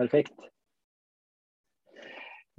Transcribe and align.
Perfekt. 0.00 0.32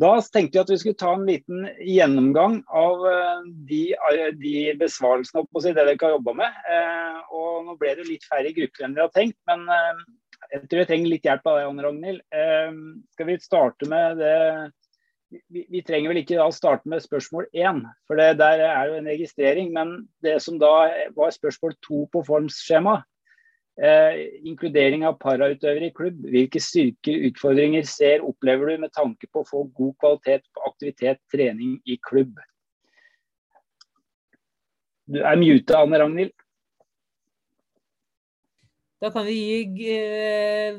Da 0.01 0.15
tenkte 0.33 0.57
jeg 0.57 0.65
at 0.65 0.71
vi 0.71 0.79
skulle 0.81 0.97
ta 0.97 1.11
en 1.13 1.27
liten 1.27 1.65
gjennomgang 1.85 2.59
av 2.73 3.03
eh, 3.05 3.43
de, 3.69 3.81
besvarelsene 3.93 4.31
de 4.39 4.53
besvarelsene 4.79 5.43
si, 5.61 5.73
det 5.73 5.85
dere 5.85 5.97
har 6.01 6.15
jobba 6.15 6.35
med. 6.39 6.59
Eh, 6.73 7.19
og 7.37 7.67
nå 7.67 7.75
ble 7.81 7.93
det 7.99 8.07
litt 8.07 8.25
færre 8.29 8.53
grupper 8.55 8.87
enn 8.87 8.97
vi 8.97 9.03
hadde 9.03 9.17
tenkt, 9.17 9.37
men 9.49 9.65
jeg 10.51 10.63
tror 10.65 10.81
jeg 10.81 10.89
trenger 10.89 11.13
litt 11.13 11.27
hjelp 11.27 11.49
av 11.49 11.57
deg, 11.57 11.67
Anne 11.69 11.85
Ragnhild. 11.85 12.21
Skal 13.13 13.29
vi 13.29 13.35
starte 13.43 13.89
med 13.89 14.17
det 14.19 14.37
vi, 15.53 15.79
trenger 15.85 16.11
vel 16.11 16.19
ikke 16.23 16.49
starte 16.51 16.89
med 16.91 17.03
spørsmål 17.05 17.45
én, 17.55 17.85
for 18.09 18.19
det 18.19 18.33
der 18.41 18.65
er 18.65 18.89
jo 18.89 18.97
en 18.97 19.07
registrering. 19.07 19.69
Men 19.71 19.93
det 20.25 20.39
som 20.43 20.57
da 20.59 20.89
var 21.15 21.31
spørsmål 21.37 21.77
to 21.85 22.01
på 22.11 22.25
formsskjemaet, 22.27 23.05
Eh, 23.05 23.10
inkludering 24.45 25.05
av 25.07 25.17
parautøvere 25.21 25.89
i 25.89 25.93
klubb. 25.95 26.19
Hvilke 26.29 26.61
styrker, 26.61 27.23
utfordringer 27.31 27.87
ser, 27.89 28.21
opplever 28.25 28.69
du 28.69 28.83
med 28.83 28.93
tanke 28.93 29.29
på 29.31 29.41
å 29.41 29.47
få 29.47 29.63
god 29.73 29.95
kvalitet 30.03 30.45
på 30.53 30.65
aktivitet, 30.69 31.21
trening 31.33 31.79
i 31.89 31.97
klubb? 32.09 32.37
Du 35.11 35.19
er 35.25 35.39
muta, 35.39 35.81
Anne 35.81 35.99
Ragnhild. 35.99 36.35
Da 39.01 39.09
kan 39.09 39.25
vi 39.25 39.33
gi 39.33 39.95
eh, 39.97 40.77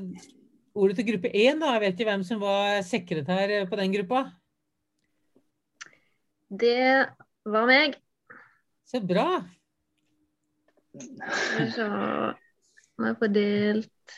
ordet 0.78 1.00
til 1.00 1.08
gruppe 1.10 1.32
1. 1.34 1.64
Jeg 1.66 1.82
vet 1.82 1.96
ikke 1.96 2.06
hvem 2.06 2.22
som 2.24 2.38
var 2.40 2.78
sekretær 2.86 3.56
på 3.66 3.80
den 3.80 3.96
gruppa. 3.96 4.22
Det 6.52 7.08
var 7.48 7.66
meg. 7.66 7.98
Så 8.86 9.00
bra. 9.02 9.42
Så 11.74 11.88
som 13.02 13.10
er 13.10 13.18
fordelt. 13.18 14.14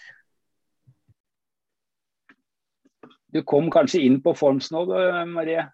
Du 3.32 3.40
kom 3.42 3.70
kanskje 3.72 4.04
inn 4.04 4.20
på 4.22 4.34
Forms 4.36 4.70
nå, 4.70 4.84
Marie? 5.32 5.64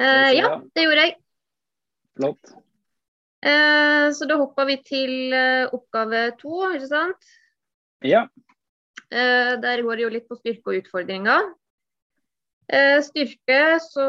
Eh, 0.00 0.30
ja, 0.38 0.56
det 0.74 0.86
gjorde 0.86 1.04
jeg. 1.04 1.16
Flott. 2.16 2.54
Eh, 3.44 4.08
så 4.16 4.26
da 4.30 4.38
hopper 4.40 4.66
vi 4.70 4.78
til 4.86 5.34
uh, 5.34 5.68
oppgave 5.74 6.30
to, 6.40 6.64
ikke 6.72 6.88
sant? 6.88 7.32
Ja. 8.02 8.24
Eh, 9.12 9.54
der 9.62 9.82
går 9.84 9.98
det 9.98 10.06
jo 10.06 10.12
litt 10.14 10.28
på 10.30 10.38
styrke 10.40 10.72
og 10.72 10.80
utfordringer. 10.80 11.52
Eh, 12.72 12.98
styrke, 13.04 13.60
så 13.84 14.06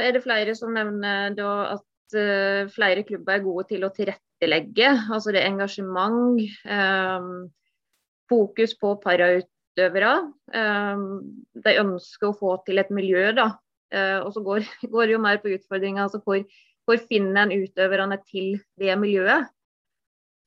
er 0.00 0.16
det 0.16 0.24
flere 0.24 0.56
som 0.58 0.72
nevner 0.74 1.36
da 1.36 1.50
at 1.76 2.16
eh, 2.16 2.70
flere 2.72 3.04
klubber 3.06 3.36
er 3.36 3.44
gode 3.44 3.66
til 3.74 3.84
å 3.84 3.92
tilrettelegge 3.92 4.25
tilrettelegge. 4.40 5.12
Altså 5.12 5.32
det 5.32 5.42
er 5.42 5.50
engasjement, 5.50 6.40
um, 6.64 7.50
fokus 8.28 8.74
på 8.80 8.96
parautøvere. 9.02 10.32
Um, 10.54 11.44
de 11.54 11.76
ønsker 11.80 12.30
å 12.30 12.36
få 12.36 12.56
til 12.66 12.78
et 12.78 12.90
miljø, 12.90 13.32
da. 13.32 13.56
Uh, 13.94 14.26
og 14.26 14.32
så 14.34 14.42
går, 14.42 14.64
går, 14.92 15.06
det 15.06 15.12
jo 15.12 15.22
mer 15.22 15.38
på 15.42 15.52
utfordringa. 15.56 16.02
Altså 16.04 16.20
hvor, 16.24 16.42
hvor 16.84 16.98
finner 17.08 17.46
en 17.46 17.54
utøverne 17.64 18.18
til 18.26 18.58
det 18.78 18.96
miljøet? 18.98 19.48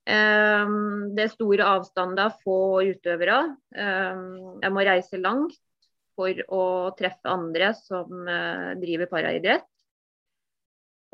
Um, 0.10 1.14
det 1.14 1.28
er 1.28 1.34
store 1.34 1.66
avstander 1.66 2.38
få 2.44 2.82
utøvere. 2.90 3.56
Um, 3.76 4.60
jeg 4.64 4.74
må 4.74 4.86
reise 4.86 5.20
langt 5.22 5.58
for 6.18 6.36
å 6.52 6.64
treffe 7.00 7.30
andre 7.32 7.74
som 7.78 8.26
uh, 8.28 8.74
driver 8.80 9.10
paraidrett. 9.12 9.68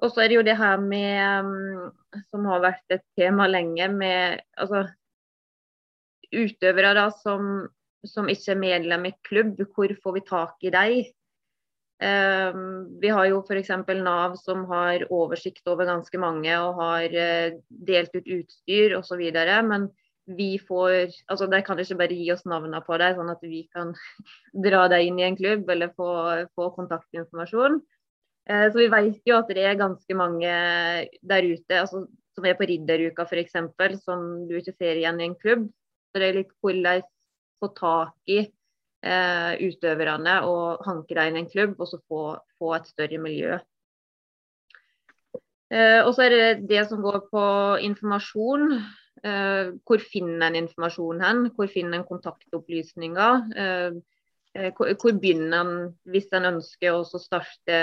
Og 0.04 0.12
så 0.12 0.24
er 0.24 0.32
det 0.32 0.40
jo 0.40 0.46
det 0.46 0.58
her 0.60 0.80
med, 0.82 1.48
mm, 1.48 2.22
som 2.32 2.48
har 2.50 2.64
vært 2.64 2.96
et 2.98 3.04
tema 3.18 3.48
lenge, 3.48 3.88
med 3.94 4.42
altså, 4.60 4.86
utøvere 6.36 6.96
da, 6.98 7.10
som, 7.22 7.68
som, 8.04 8.30
ikke 8.32 8.56
er 8.56 8.64
medlem 8.64 9.08
i 9.08 9.14
klubb. 9.28 9.62
Hvor 9.76 9.94
får 10.04 10.18
vi 10.18 10.26
tak 10.28 10.68
i 10.68 10.74
dem? 10.74 10.98
Um, 11.96 13.00
vi 13.00 13.08
har 13.08 13.30
jo 13.30 13.40
f.eks. 13.40 13.72
Nav 14.04 14.36
som 14.42 14.66
har 14.68 15.06
oversikt 15.16 15.64
over 15.72 15.88
ganske 15.88 16.20
mange 16.20 16.52
og 16.60 16.82
har 16.82 17.14
uh, 17.16 17.56
delt 17.88 18.18
ut 18.18 18.28
utstyr 18.42 18.98
osv. 19.00 19.24
Men 19.64 19.88
vi 20.26 20.58
får, 20.60 21.16
altså 21.32 21.48
de 21.48 21.62
kan 21.64 21.80
ikke 21.80 22.00
bare 22.02 22.18
gi 22.18 22.32
oss 22.34 22.44
navnene 22.50 22.82
på 22.84 22.98
dem, 23.00 23.16
sånn 23.16 23.32
at 23.32 23.48
vi 23.48 23.64
kan 23.72 23.96
dra 24.68 24.90
dem 24.92 25.08
inn 25.08 25.22
i 25.22 25.28
en 25.30 25.40
klubb 25.40 25.70
eller 25.72 25.96
få, 25.96 26.10
få 26.58 26.72
kontaktinformasjon. 26.76 27.80
Eh, 28.46 28.68
så 28.72 28.78
vi 28.78 28.90
vet 28.94 29.22
jo 29.26 29.40
at 29.40 29.50
det 29.50 29.66
er 29.66 29.80
ganske 29.80 30.18
mange 30.18 30.52
der 31.22 31.50
ute 31.50 31.82
altså, 31.82 32.06
som 32.36 32.46
er 32.46 32.58
på 32.60 32.68
ridderuka 32.70 33.26
f.eks., 33.26 33.56
som 34.04 34.48
du 34.50 34.58
ikke 34.60 34.76
ser 34.76 35.00
igjen 35.00 35.22
i 35.22 35.30
en 35.30 35.38
klubb. 35.40 35.70
Så 36.12 36.22
det 36.22 36.30
er 36.30 36.40
litt 36.42 36.54
hvordan 36.64 37.06
få 37.62 37.72
tak 37.76 38.32
i 38.32 38.42
eh, 38.44 39.54
utøverne 39.64 40.42
og 40.50 40.84
hanke 40.86 41.16
dem 41.16 41.32
inn 41.32 41.40
i 41.40 41.44
en 41.46 41.52
klubb, 41.52 41.80
og 41.80 41.90
så 41.90 42.02
få, 42.10 42.26
få 42.60 42.76
et 42.78 42.92
større 42.92 43.22
miljø. 43.24 43.58
Eh, 45.74 46.02
og 46.04 46.14
så 46.16 46.28
er 46.28 46.36
det 46.36 46.68
det 46.70 46.86
som 46.90 47.02
går 47.04 47.26
på 47.32 47.46
informasjon. 47.88 48.76
Eh, 49.26 49.72
hvor 49.88 50.04
finner 50.04 50.50
en 50.50 50.60
informasjon 50.66 51.24
hen? 51.24 51.48
Hvor 51.56 51.72
finner 51.72 52.00
en 52.00 52.08
kontaktopplysninger? 52.08 53.48
Eh, 53.64 53.98
Eh, 54.56 54.72
hvor 54.72 55.18
begynner 55.20 55.60
en 55.60 55.78
hvis 56.08 56.32
en 56.36 56.48
ønsker 56.54 56.96
å 56.96 57.04
starte 57.20 57.78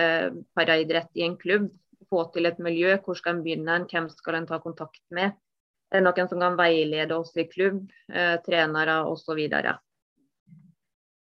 paraidrett 0.56 1.10
i 1.20 1.26
en 1.26 1.36
klubb? 1.40 1.68
Få 2.12 2.26
til 2.32 2.48
et 2.48 2.58
miljø, 2.60 2.96
hvor 3.04 3.16
skal 3.16 3.36
en 3.36 3.44
begynne? 3.44 3.84
Hvem 3.88 4.08
skal 4.12 4.40
en 4.40 4.48
ta 4.48 4.58
kontakt 4.60 5.02
med? 5.14 5.36
Er 5.92 6.00
det 6.00 6.06
noen 6.06 6.28
som 6.28 6.40
kan 6.40 6.56
veilede 6.56 7.16
oss 7.16 7.34
i 7.36 7.44
klubb, 7.48 7.84
eh, 8.08 8.36
trenere 8.44 9.02
osv.? 9.08 9.40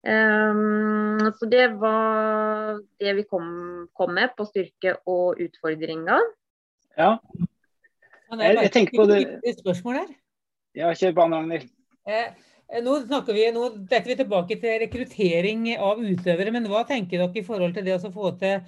Um, 0.02 1.20
så 1.38 1.46
det 1.50 1.68
var 1.78 2.80
det 3.02 3.14
vi 3.20 3.26
kom, 3.30 3.90
kom, 3.94 4.14
med 4.18 4.34
på 4.38 4.48
styrke 4.50 4.96
og 5.10 5.42
utfordringer. 5.42 6.26
Ja. 6.98 7.18
Jeg, 8.32 8.56
jeg 8.58 8.72
tenker 8.74 8.98
på 8.98 9.06
det 9.10 9.22
Spørsmål 9.60 10.00
her. 10.02 10.16
Ja, 10.78 10.94
kjør 10.98 11.18
på, 11.18 11.28
Ragnhild. 11.34 11.70
Eh, 12.72 12.80
nå 12.84 12.96
snakker 13.04 13.36
vi, 13.36 13.44
nå 13.52 13.68
detter 13.84 14.14
vi 14.14 14.18
tilbake 14.22 14.58
til 14.62 14.80
rekruttering 14.86 15.68
av 15.76 16.00
utøvere, 16.00 16.54
men 16.56 16.70
hva 16.72 16.86
tenker 16.88 17.20
dere 17.20 17.42
i 17.42 17.46
forhold 17.46 17.76
til 17.76 17.88
det 17.88 17.98
å 17.98 18.14
få 18.14 18.32
til 18.40 18.62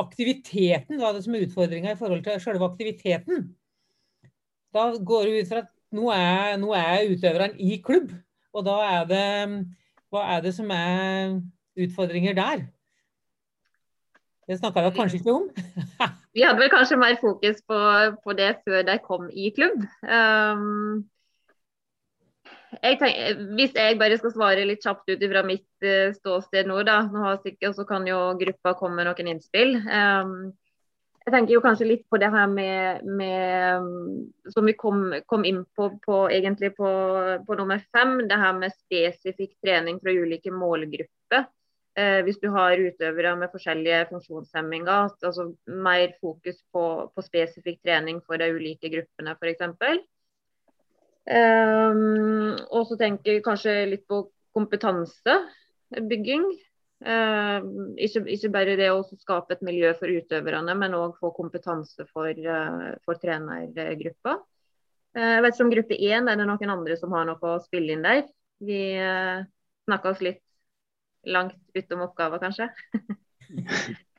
aktiviteten? 0.00 0.96
Hva 0.96 1.10
er 1.10 1.18
det 1.18 1.24
som 1.26 1.36
er 1.36 1.44
utfordringa 1.46 1.92
i 1.92 2.00
forhold 2.00 2.24
til 2.24 2.40
selve 2.40 2.68
aktiviteten? 2.70 3.50
Da 4.72 4.88
går 4.96 5.28
det 5.28 5.42
ut 5.42 5.50
fra 5.50 5.64
at 5.66 5.72
nå 5.92 6.08
er, 6.16 6.56
nå 6.60 6.72
er 6.78 7.10
utøveren 7.12 7.58
i 7.60 7.76
klubb, 7.84 8.14
og 8.56 8.64
da 8.68 8.78
er 8.88 9.08
det 9.10 9.26
Hva 10.12 10.26
er 10.34 10.42
det 10.44 10.50
som 10.52 10.68
er 10.72 11.38
utfordringer 11.80 12.34
der? 12.36 12.66
Det 14.48 14.58
snakka 14.58 14.82
vi 14.84 14.96
kanskje 14.96 15.20
ikke 15.20 15.32
om? 15.32 15.46
vi 16.36 16.44
hadde 16.44 16.60
vel 16.60 16.72
kanskje 16.72 16.98
mer 17.00 17.16
fokus 17.20 17.62
på, 17.68 17.78
på, 18.24 18.34
det 18.36 18.50
før 18.64 18.84
de 18.88 18.98
kom 19.04 19.30
i 19.32 19.52
klubb. 19.56 19.86
Um, 20.04 21.04
jeg 22.80 22.98
tenker, 23.00 23.44
hvis 23.58 23.76
jeg 23.76 23.98
bare 24.00 24.16
skal 24.20 24.32
svare 24.32 24.64
litt 24.68 24.84
kjapt 24.84 25.10
ut 25.12 25.22
fra 25.34 25.44
mitt 25.46 25.86
uh, 25.86 26.10
ståsted 26.16 26.68
nå, 26.70 26.80
da, 26.88 27.02
nå 27.12 27.24
har 27.26 27.40
sikkert, 27.44 27.76
så 27.76 27.86
kan 27.88 28.06
jo 28.08 28.32
gruppa 28.40 28.74
komme 28.78 29.00
med 29.00 29.10
noen 29.10 29.32
innspill. 29.34 29.76
Um, 29.84 30.52
jeg 31.22 31.34
tenker 31.36 31.54
jo 31.54 31.62
kanskje 31.62 31.86
litt 31.86 32.06
på 32.10 32.18
det 32.18 32.32
her 32.34 32.48
med, 32.50 33.04
med 33.06 34.50
som 34.50 34.66
vi 34.66 34.74
kom, 34.74 35.04
kom 35.30 35.44
inn 35.46 35.60
på, 35.76 35.92
på, 36.02 36.16
egentlig 36.34 36.72
på, 36.74 36.88
på, 37.46 37.58
nummer 37.58 37.82
fem, 37.94 38.16
det 38.30 38.38
her 38.40 38.56
med 38.58 38.74
spesifikk 38.74 39.52
trening 39.62 40.00
fra 40.02 40.14
ulike 40.16 40.50
målgrupper. 40.50 41.46
Eh, 41.94 42.22
hvis 42.26 42.40
du 42.42 42.48
har 42.54 42.80
utøvere 42.80 43.36
med 43.38 43.52
forskjellige 43.52 44.06
funksjonshemminger, 44.10 45.12
altså 45.22 45.50
mer 45.68 46.16
fokus 46.18 46.58
på, 46.72 46.84
på 47.14 47.24
spesifikk 47.26 47.82
trening 47.84 48.18
for 48.26 48.40
de 48.42 48.48
ulike 48.56 48.90
gruppene 48.90 49.36
f.eks. 49.36 50.02
Um, 51.22 52.56
og 52.74 52.88
så 52.88 52.96
tenker 52.98 53.36
jeg 53.36 53.44
kanskje 53.46 53.74
litt 53.90 54.06
på 54.10 54.24
kompetansebygging. 54.56 56.44
Uh, 57.02 57.58
ikke, 57.98 58.22
ikke, 58.30 58.50
bare 58.54 58.76
det 58.78 58.90
å 58.94 59.02
skape 59.06 59.56
et 59.56 59.64
miljø 59.66 59.90
for 59.98 60.10
utøverne, 60.10 60.74
men 60.78 60.94
òg 60.98 61.16
få 61.22 61.32
kompetanse 61.34 62.06
for, 62.10 62.30
uh, 62.30 62.92
for 63.06 63.18
trenergruppa. 63.22 64.38
Uh, 65.16 65.32
jeg 65.36 65.42
vet 65.44 65.56
ikke 65.56 65.66
om 65.66 65.74
gruppe 65.74 65.98
én 65.98 66.30
er 66.30 66.38
det 66.38 66.46
noen 66.48 66.76
andre 66.76 66.96
som 67.00 67.14
har 67.16 67.26
noe 67.28 67.54
å 67.54 67.62
spille 67.64 67.96
inn 67.96 68.06
der. 68.06 68.24
Vi 68.62 68.80
uh, 68.98 69.42
snakka 69.88 70.14
oss 70.14 70.22
litt 70.24 70.42
langt 71.26 71.58
utom 71.78 72.06
oppgaver, 72.08 72.42
kanskje. 72.42 72.70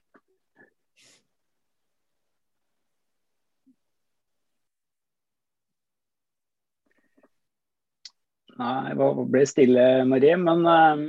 Nei, 8.60 8.94
det 8.94 9.28
ble 9.34 9.44
stille, 9.50 9.88
Marie. 10.10 10.38
Men 10.38 10.66
uh, 10.68 11.04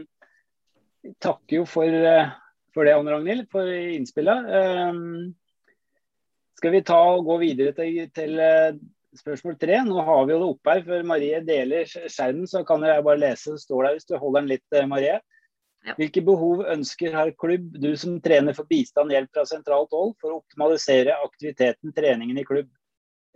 takker 1.23 1.61
jo 1.61 1.69
for, 1.69 1.89
uh, 1.89 2.33
for 2.75 2.89
det, 2.89 2.97
Anne 2.97 3.13
Ragnhild, 3.15 3.47
for 3.53 3.69
innspillet. 3.69 4.49
Uh, 4.49 4.93
skal 6.59 6.73
vi 6.73 6.85
ta 6.87 7.01
og 7.13 7.27
gå 7.29 7.41
videre 7.43 7.75
til, 7.77 8.05
til 8.15 8.39
spørsmål 9.19 9.57
tre. 9.61 9.79
Nå 9.87 10.03
har 10.07 10.27
vi 10.27 10.35
jo 10.35 10.41
det 10.41 10.49
oppe 10.49 10.75
her, 10.75 10.83
for 10.87 11.07
Marie 11.09 11.41
deler 11.47 11.89
skjermen, 11.89 12.49
så 12.51 12.65
kan 12.67 12.85
jeg 12.87 13.05
bare 13.07 13.23
lese. 13.23 13.55
Det 13.55 13.65
står 13.65 13.87
der 13.87 13.97
hvis 13.97 14.09
du 14.09 14.17
holder 14.19 14.41
den 14.41 14.53
litt, 14.55 14.67
eh, 14.75 14.89
Marie. 14.91 15.19
Ja. 15.85 15.95
Hvilke 15.99 16.23
behov 16.25 16.65
ønsker 16.73 17.13
har 17.13 17.35
klubb, 17.37 17.67
du 17.77 17.91
som 18.01 18.17
trener 18.25 18.57
for 18.57 18.69
bistand 18.71 19.13
hjelp 19.13 19.29
fra 19.35 19.45
sentralt 19.49 19.93
hold, 19.93 20.15
for 20.21 20.33
å 20.33 20.41
optimalisere 20.41 21.19
aktiviteten, 21.27 21.93
treningen 21.97 22.41
i 22.41 22.47
klubb? 22.49 22.71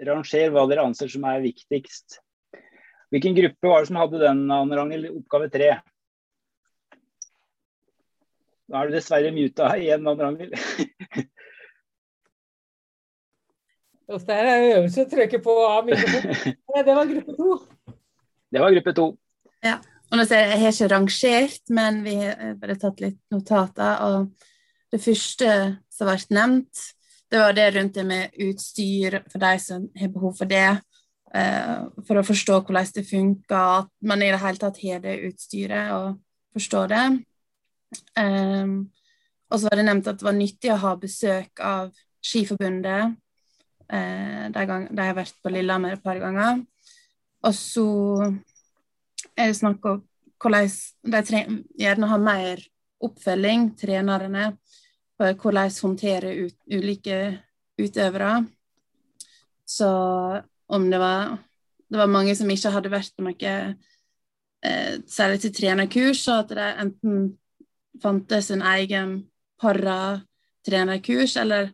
Ranger 0.01 0.55
hva 0.55 0.65
dere 0.71 0.87
anser 0.87 1.11
som 1.13 1.27
er 1.29 1.45
viktigst. 1.45 2.23
Hvilken 3.13 3.37
gruppe 3.37 3.71
var 3.71 3.81
det 3.81 3.89
som 3.89 3.99
hadde 4.01 4.21
den, 4.21 4.43
Anne 4.53 4.77
Ragnhild? 4.77 5.11
Oppgave 5.17 5.49
tre. 5.53 5.71
Da 8.69 8.83
er 8.83 8.89
du 8.89 8.97
dessverre 8.99 9.33
muta 9.33 9.71
igjen, 9.81 10.05
Anne 10.05 10.27
Ragnhild. 10.27 10.57
Det 14.09 14.33
er 14.33 14.79
øvelse 14.79 15.03
å 15.05 15.09
trykke 15.11 15.39
på 15.45 15.55
av 15.69 15.85
mikrofonen. 15.85 16.55
Det 16.87 16.95
var 16.97 17.09
gruppe 17.11 17.35
to. 17.37 17.57
Det 18.49 18.63
var 18.63 18.73
gruppe 18.73 18.95
to. 18.97 19.07
Ja. 19.65 19.75
Og 20.09 20.17
nå 20.17 20.25
ser 20.25 20.41
jeg, 20.41 20.53
jeg 20.55 20.63
har 20.63 20.73
ikke 20.73 20.93
rangert, 20.95 21.65
men 21.77 21.99
vi 22.07 22.15
har 22.17 22.55
bare 22.57 22.79
tatt 22.81 23.03
litt 23.05 23.19
notater. 23.35 23.99
Og 24.07 24.95
det 24.95 25.01
første 25.05 25.51
som 25.93 26.09
ble 26.09 26.17
nevnt, 26.33 26.85
det 27.29 27.43
var 27.43 27.53
det 27.53 27.67
rundt 27.75 27.99
det 27.99 28.07
med 28.09 28.39
utstyr 28.47 29.19
for 29.29 29.43
de 29.43 29.53
som 29.61 29.85
har 30.01 30.15
behov 30.15 30.33
for 30.39 30.49
det. 30.49 30.79
Uh, 31.29 31.89
for 32.09 32.17
å 32.17 32.25
forstå 32.25 32.63
hvordan 32.65 32.93
det 32.97 33.05
funker, 33.05 33.83
at 33.85 33.91
man 34.01 34.23
i 34.25 34.31
det 34.33 34.41
hele 34.41 34.61
tatt 34.63 34.81
har 34.81 35.03
det 35.05 35.19
utstyret 35.29 35.93
og 35.93 36.19
forstår 36.57 36.93
det. 36.95 37.07
Um, 38.17 38.77
og 39.49 39.61
så 39.61 39.69
var 39.69 39.81
det 39.81 39.89
nevnt 39.89 40.09
at 40.09 40.21
det 40.21 40.29
var 40.29 40.37
nyttig 40.37 40.73
å 40.73 40.83
ha 40.83 40.95
besøk 41.01 41.61
av 41.65 41.93
Skiforbundet 42.25 43.17
Eh, 43.89 44.51
de, 44.53 44.65
de 44.93 45.01
har 45.07 45.17
vært 45.17 45.39
på 45.41 45.53
Lillehammer 45.53 45.97
et 45.97 46.05
par 46.05 46.21
ganger. 46.21 46.61
Og 47.47 47.55
så 47.57 47.87
er 49.33 49.49
det 49.49 49.57
snakk 49.57 49.87
om 49.89 50.03
hvordan 50.39 50.69
de 51.09 51.41
gjerne 51.81 52.11
har 52.11 52.21
mer 52.23 52.63
oppfølging, 53.03 53.73
trenerne, 53.79 54.53
for 55.19 55.35
hvordan 55.41 55.73
håndtere 55.83 56.35
ut, 56.45 56.57
ulike 56.71 57.19
utøvere. 57.81 58.45
Så 59.69 59.89
om 60.69 60.91
det 60.91 60.99
var 61.01 61.39
Det 61.89 61.97
var 61.97 62.11
mange 62.13 62.35
som 62.37 62.51
ikke 62.53 62.69
hadde 62.69 62.91
vært 62.93 63.15
noe 63.25 63.53
eh, 64.61 64.95
særlig 65.09 65.39
til 65.41 65.55
trenerkurs, 65.57 66.27
og 66.29 66.43
at 66.43 66.51
det 66.53 66.67
enten 66.83 67.23
fantes 68.03 68.51
en 68.53 68.61
egen 68.75 69.15
paratrenerkurs, 69.57 71.39
eller 71.41 71.71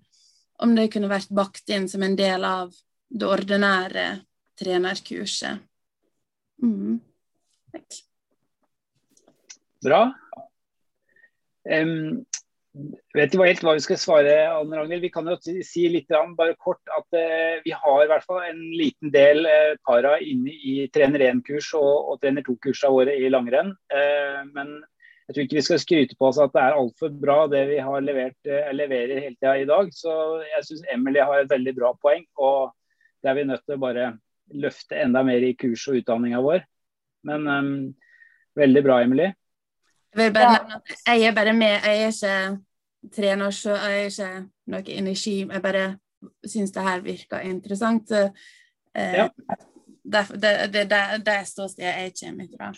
om 0.62 0.76
det 0.76 0.92
kunne 0.92 1.10
vært 1.10 1.34
bakt 1.34 1.72
inn 1.74 1.88
som 1.90 2.06
en 2.06 2.14
del 2.14 2.46
av 2.46 2.70
det 3.10 3.26
ordinære 3.26 4.06
trenerkurset. 4.60 5.58
Mm. 6.62 7.00
Takk. 7.74 7.98
Bra. 9.82 10.04
Um, 11.64 12.22
vet 13.14 13.34
ikke 13.34 13.46
helt 13.46 13.62
hva 13.62 13.74
vi 13.76 13.82
skal 13.84 13.98
svare, 14.00 14.32
Anne 14.50 14.78
Ragnhild. 14.78 15.04
Vi 15.04 15.12
kan 15.14 15.28
jo 15.30 15.36
si 15.38 15.84
litt 15.90 16.10
bare 16.38 16.56
kort 16.58 16.82
at 16.96 17.06
uh, 17.14 17.60
vi 17.64 17.74
har 17.74 18.00
i 18.02 18.08
hvert 18.10 18.26
fall 18.26 18.42
en 18.48 18.60
liten 18.74 19.12
del 19.14 19.46
uh, 19.46 19.76
para 19.86 20.16
inne 20.22 20.50
i 20.50 20.88
trener 20.94 21.22
1-kurs 21.30 21.70
og, 21.78 21.92
og 22.10 22.18
trener 22.22 22.44
2-kursene 22.46 22.92
våre 22.94 23.14
i 23.14 23.30
langrenn. 23.30 23.70
Uh, 23.94 24.42
men 24.56 24.80
jeg 25.28 25.36
tror 25.36 25.46
ikke 25.46 25.58
vi 25.60 25.66
skal 25.68 25.82
skryte 25.82 26.18
på 26.18 26.28
oss 26.28 26.40
at 26.42 26.52
det 26.52 26.64
er 26.64 26.78
altfor 26.80 27.14
bra 27.22 27.38
det 27.48 27.62
vi 27.70 27.78
har 27.80 28.02
levert, 28.04 28.36
eh, 28.44 28.74
leverer 28.76 29.22
hele 29.22 29.38
tida 29.38 29.54
i 29.56 29.68
dag. 29.70 29.88
Så 29.96 30.12
jeg 30.44 30.66
syns 30.66 30.82
Emily 30.92 31.22
har 31.22 31.38
et 31.40 31.48
veldig 31.48 31.72
bra 31.78 31.94
poeng. 31.96 32.26
Og 32.36 32.74
det 33.24 33.30
er 33.30 33.38
vi 33.38 33.46
nødt 33.48 33.64
til 33.64 33.78
å 33.78 33.80
bare 33.86 34.10
løfte 34.52 34.98
enda 35.00 35.22
mer 35.24 35.46
i 35.46 35.54
kurs- 35.56 35.86
og 35.88 36.02
utdanninga 36.02 36.42
vår. 36.44 36.66
Men 37.24 37.48
veldig 38.60 38.82
bra, 38.84 38.98
Emily. 39.00 39.30
Jeg 40.14 40.24
vil 40.24 40.34
bare 40.34 40.54
nevne 40.54 40.78
at 40.78 41.04
jeg 41.06 41.28
er 41.28 41.34
bare 41.34 41.52
med. 41.52 41.74
Jeg 41.84 42.02
er 42.02 42.12
ikke 42.12 43.12
trener, 43.16 43.50
så 43.50 43.76
jeg 43.76 44.00
er 44.00 44.10
ikke 44.10 44.30
noe 44.72 44.96
energi. 44.96 45.36
Jeg 45.42 45.62
bare 45.62 45.84
syns 46.46 46.72
det 46.72 46.82
her 46.82 47.04
virker 47.04 47.44
interessant. 47.44 48.12
Eh, 48.12 49.14
ja. 49.18 49.28
Det, 50.04 50.26
det, 50.30 50.52
det, 50.72 50.84
det, 50.90 51.02
det 51.26 51.38
ståstedet 51.48 51.94
jeg 51.94 52.12
kommer 52.20 52.48
fra. 52.56 52.72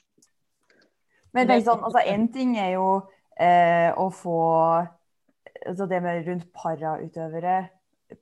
Men 1.34 1.48
tenk 1.50 1.66
sånn, 1.66 1.82
altså 1.84 2.02
En 2.08 2.28
ting 2.32 2.54
er 2.58 2.76
jo 2.76 2.88
eh, 3.36 3.90
å 3.92 4.08
få 4.14 4.40
altså 5.66 5.86
det 5.90 6.00
med 6.02 6.28
rundt 6.28 6.46
parautøvere 6.54 7.58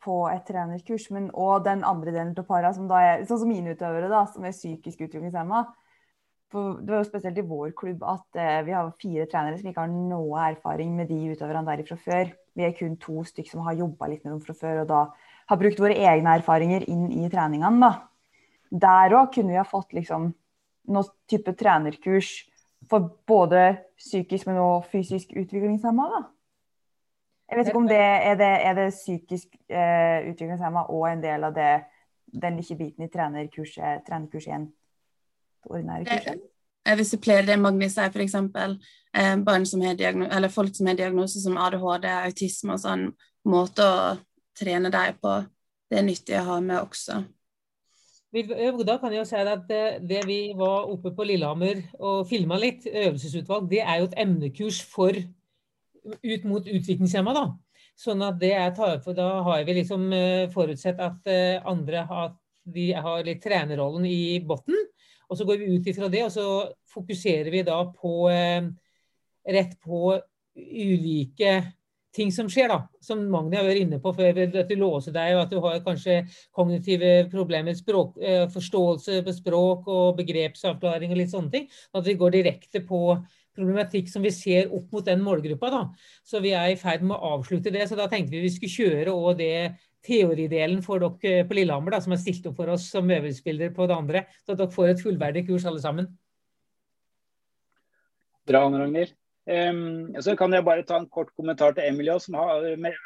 på 0.00 0.16
et 0.30 0.44
trenerkurs, 0.48 1.10
men 1.12 1.28
òg 1.36 1.64
den 1.66 1.84
andre 1.84 2.12
delen 2.14 2.32
av 2.38 2.46
para, 2.48 2.72
som 2.72 2.88
da 2.88 3.02
er 3.04 3.24
sånn 3.28 3.42
som 3.42 3.50
mine 3.50 3.74
utøvere, 3.76 4.08
da, 4.08 4.24
som 4.32 4.46
er 4.48 4.54
psykisk 4.56 5.04
utviklingshemma. 5.06 5.64
Det 6.54 6.86
var 6.86 7.00
jo 7.00 7.06
spesielt 7.08 7.38
i 7.40 7.46
vår 7.48 7.72
klubb 7.74 8.02
at 8.06 8.38
eh, 8.38 8.60
vi 8.62 8.74
har 8.76 8.90
fire 9.02 9.26
trenere 9.30 9.58
som 9.58 9.70
ikke 9.70 9.82
har 9.82 9.90
noe 9.90 10.42
erfaring 10.52 10.92
med 10.94 11.08
de 11.10 11.32
utøverne 11.32 11.64
der 11.66 11.82
fra 11.88 11.96
før. 11.98 12.30
Vi 12.54 12.62
er 12.62 12.76
kun 12.78 12.94
to 13.02 13.24
stykker 13.26 13.56
som 13.56 13.64
har 13.66 13.74
jobba 13.80 14.06
litt 14.06 14.22
med 14.22 14.36
dem 14.36 14.42
fra 14.44 14.54
før, 14.54 14.84
og 14.84 14.90
da 14.92 15.00
har 15.50 15.58
brukt 15.58 15.82
våre 15.82 15.96
egne 15.98 16.36
erfaringer 16.38 16.86
inn 16.86 17.08
i 17.10 17.30
treningene. 17.32 17.80
da. 17.82 17.92
Der 18.70 19.16
òg 19.18 19.32
kunne 19.34 19.50
vi 19.50 19.58
ha 19.58 19.66
fått 19.66 19.96
liksom 19.98 20.30
noe 20.94 21.10
type 21.30 21.56
trenerkurs 21.58 22.30
for 22.90 23.10
både 23.26 23.64
psykisk, 23.98 24.46
men 24.46 24.62
også 24.62 24.92
fysisk 24.92 25.34
utviklingshemma, 25.34 26.06
da? 26.12 26.22
Jeg 27.50 27.58
vet 27.58 27.68
ikke 27.68 27.82
om 27.82 27.90
det 27.90 27.98
er 28.00 28.38
det, 28.40 28.52
er 28.68 28.78
det 28.78 28.86
psykisk 28.94 29.58
eh, 29.68 30.30
utviklingshemma 30.30 30.86
og 30.94 31.10
en 31.10 31.22
del 31.22 31.44
av 31.50 31.54
det, 31.56 31.72
den 32.30 32.56
lille 32.62 32.78
biten 32.78 33.04
i 33.04 33.10
trenerkurs 33.12 33.76
1, 33.78 34.06
det 34.06 34.83
ordinære 35.70 36.04
kurset? 36.08 36.50
Supplere 37.08 37.46
det 37.48 37.56
Magnus 37.60 37.94
sier, 37.96 38.12
f.eks. 38.12 38.34
Eh, 39.14 39.36
barn 39.46 39.64
som 39.66 39.80
har 39.84 40.00
eller 40.00 40.52
folk 40.52 40.74
som 40.76 40.90
har 40.90 40.98
diagnose 40.98 41.40
som 41.40 41.56
ADHD, 41.56 42.08
autisme 42.26 42.74
og 42.74 42.82
sånn, 42.82 43.06
måte 43.48 43.86
å 43.86 44.16
trene 44.58 44.90
dem 44.92 45.16
på, 45.22 45.38
det 45.90 46.00
er 46.00 46.06
nyttig 46.06 46.36
å 46.40 46.44
ha 46.50 46.60
med 46.60 46.80
også. 46.82 47.22
Da 48.34 48.96
kan 48.98 49.12
jeg 49.14 49.28
si 49.30 49.38
at 49.38 49.68
det 50.02 50.24
vi 50.26 50.38
var 50.58 50.90
oppe 50.90 51.12
på 51.14 51.26
Lillehammer 51.28 51.84
og 52.00 52.24
filma 52.26 52.58
litt, 52.58 52.88
øvelsesutvalg, 52.90 53.68
det 53.70 53.84
er 53.84 54.00
jo 54.00 54.08
et 54.10 54.18
emnekurs 54.24 54.80
for 54.90 55.14
ut 56.04 56.44
mot 56.44 56.66
utviklingshemma. 56.66 57.34
da. 57.34 57.44
Sånn 57.98 58.22
at 58.26 58.40
det 58.40 58.50
jeg 58.50 58.74
tar 58.74 58.96
for 59.04 59.14
Da 59.14 59.28
har 59.46 59.62
vi 59.66 59.76
liksom 59.78 60.08
eh, 60.12 60.50
forutsett 60.50 60.98
at 61.02 61.30
eh, 61.30 61.62
andre 61.64 62.02
har, 62.08 62.34
de 62.64 62.88
har 62.92 63.22
litt 63.26 63.42
trenerrollen 63.44 64.06
i 64.08 64.40
bunnen. 64.42 64.88
Og 65.28 65.38
så 65.38 65.46
går 65.48 65.60
vi 65.60 65.76
ut 65.76 65.88
ifra 65.90 66.10
det, 66.12 66.24
og 66.26 66.32
så 66.34 66.48
fokuserer 66.94 67.50
vi 67.52 67.64
da 67.66 67.80
på 67.94 68.28
eh, 68.32 68.68
rett 69.54 69.78
på 69.82 70.18
ulike 70.54 71.56
ting 72.14 72.30
som 72.32 72.48
skjer, 72.50 72.70
da, 72.70 72.78
som 73.02 73.22
Magni 73.30 73.58
vært 73.58 73.80
inne 73.82 73.98
på 74.02 74.12
før, 74.14 74.38
at 74.46 74.70
du 74.70 74.74
låser 74.78 75.14
deg, 75.14 75.34
og 75.34 75.40
at 75.44 75.50
du 75.52 75.58
har 75.64 75.80
kanskje 75.84 76.20
kognitive 76.54 77.12
problemer, 77.32 77.74
språk, 77.74 78.18
eh, 78.22 78.44
forståelse 78.54 79.22
på 79.26 79.34
språk 79.34 79.88
og 79.90 80.20
begrepsavklaring 80.20 81.14
og 81.14 81.18
litt 81.18 81.32
sånne 81.34 81.50
ting. 81.54 81.66
At 81.94 82.06
vi 82.06 82.14
går 82.20 82.36
direkte 82.36 82.84
på 82.86 83.18
problematikk 83.54 84.08
som 84.10 84.22
vi 84.24 84.32
ser 84.34 84.70
opp 84.74 84.92
mot 84.94 85.06
den 85.06 85.22
målgruppa. 85.22 85.70
da. 85.70 85.82
Så 86.26 86.40
vi 86.42 86.54
er 86.54 86.72
i 86.72 86.78
ferd 86.78 87.02
med 87.02 87.16
å 87.16 87.38
avslutte 87.38 87.72
det. 87.74 87.88
Så 87.88 87.98
da 87.98 88.08
tenkte 88.10 88.34
vi 88.34 88.46
vi 88.46 88.50
skulle 88.50 88.74
kjøre 88.78 89.36
det 89.38 89.76
teoridelen 90.04 90.82
får 90.84 91.04
dere 91.04 91.48
på 91.48 91.56
Lillehammer, 91.58 91.96
da, 91.96 92.02
som 92.04 92.14
er 92.14 92.22
stilt 92.22 92.46
opp 92.50 92.60
for 92.60 92.74
oss 92.74 92.90
som 92.92 93.10
øvingsbilder 93.10 93.74
på 93.76 93.88
det 93.90 93.96
andre. 93.96 94.24
Så 94.44 94.56
dere 94.58 94.72
får 94.72 94.92
et 94.92 95.04
fullverdig 95.04 95.46
kurs 95.48 95.66
alle 95.68 95.82
sammen. 95.82 96.10
Bra, 98.44 98.66
Anne 98.66 98.82
Ragnhild. 98.82 99.14
Um, 99.44 100.14
så 100.24 100.32
kan 100.40 100.52
jeg 100.56 100.64
bare 100.64 100.82
ta 100.88 100.96
en 100.96 101.08
kort 101.12 101.28
kommentar 101.36 101.74
til 101.76 101.84
Emilie, 101.84 102.16
som 102.20 102.36
har 102.38 102.62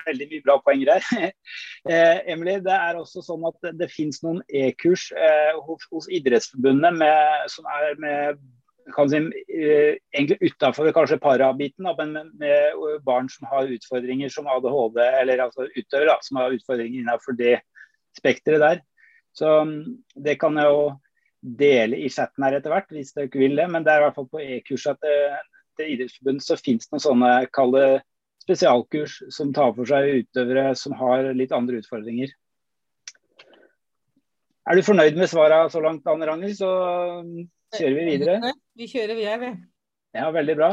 veldig 0.07 0.29
mye 0.31 0.45
bra 0.45 0.55
poenger 0.63 1.01
her. 1.11 1.33
uh, 1.91 2.19
Emilie, 2.31 2.61
det 2.63 2.75
er 2.75 2.99
også 2.99 3.25
sånn 3.27 3.47
at 3.49 3.59
det, 3.65 3.73
det 3.81 3.91
finnes 3.91 4.23
noen 4.23 4.39
e-kurs 4.47 5.09
uh, 5.19 5.59
hos, 5.67 5.89
hos, 5.91 6.07
Idrettsforbundet 6.15 6.95
med, 7.01 7.49
som 7.51 7.67
er 7.75 7.99
med 7.99 8.39
kan 8.95 9.11
si, 9.11 9.21
uh, 9.21 9.95
egentlig 10.15 10.53
utafor 10.53 10.93
kanskje 10.97 11.21
parabiten, 11.23 11.89
men 11.99 12.15
med, 12.41 12.85
barn 13.07 13.29
som 13.33 13.49
har 13.51 13.71
utfordringer 13.75 14.33
som 14.33 14.49
ADHD, 14.51 15.03
eller 15.23 15.45
altså 15.47 15.69
utøvere 15.75 16.19
som 16.27 16.41
har 16.43 16.57
utfordringer 16.57 17.03
innenfor 17.03 17.37
det 17.39 17.59
spekteret 18.19 18.65
der. 18.65 18.81
Så 19.37 19.61
um, 19.63 20.03
det 20.17 20.39
kan 20.41 20.57
jeg 20.59 20.73
jo 20.73 20.89
dele 21.41 22.01
i 22.03 22.11
chatten 22.11 22.45
her 22.45 22.59
etter 22.59 22.73
hvert, 22.73 22.91
hvis 22.93 23.15
dere 23.15 23.29
ikke 23.29 23.43
vil 23.45 23.57
det. 23.59 23.69
Men 23.71 23.87
det 23.87 23.95
er 23.95 24.03
i 24.03 24.07
hvert 24.07 24.19
fall 24.19 24.31
på 24.33 24.43
e-kurset 24.43 25.01
til, 25.05 25.37
til 25.79 25.95
Idrettsforbundet 25.95 26.47
så 26.47 26.59
det 26.59 26.79
noen 26.79 27.05
sånne 27.05 27.33
kalde 27.55 27.85
spesialkurs 28.49 29.21
som 29.35 29.53
tar 29.55 29.75
for 29.77 29.89
seg 29.89 30.25
utøvere 30.25 30.73
som 30.79 30.97
har 30.99 31.31
litt 31.37 31.53
andre 31.55 31.83
utfordringer. 31.83 32.33
Er 34.69 34.77
du 34.77 34.85
fornøyd 34.85 35.17
med 35.17 35.31
svarene 35.31 35.71
så 35.73 35.81
langt, 35.81 36.09
Anne 36.09 36.27
Ragnhild, 36.29 36.59
så 36.59 36.71
kjører 37.77 37.97
vi 37.97 38.05
videre. 38.13 38.53
Vi 38.79 38.89
kjører 38.91 39.19
videre. 39.19 39.55
Ja, 40.17 40.29
veldig 40.35 40.57
bra. 40.59 40.71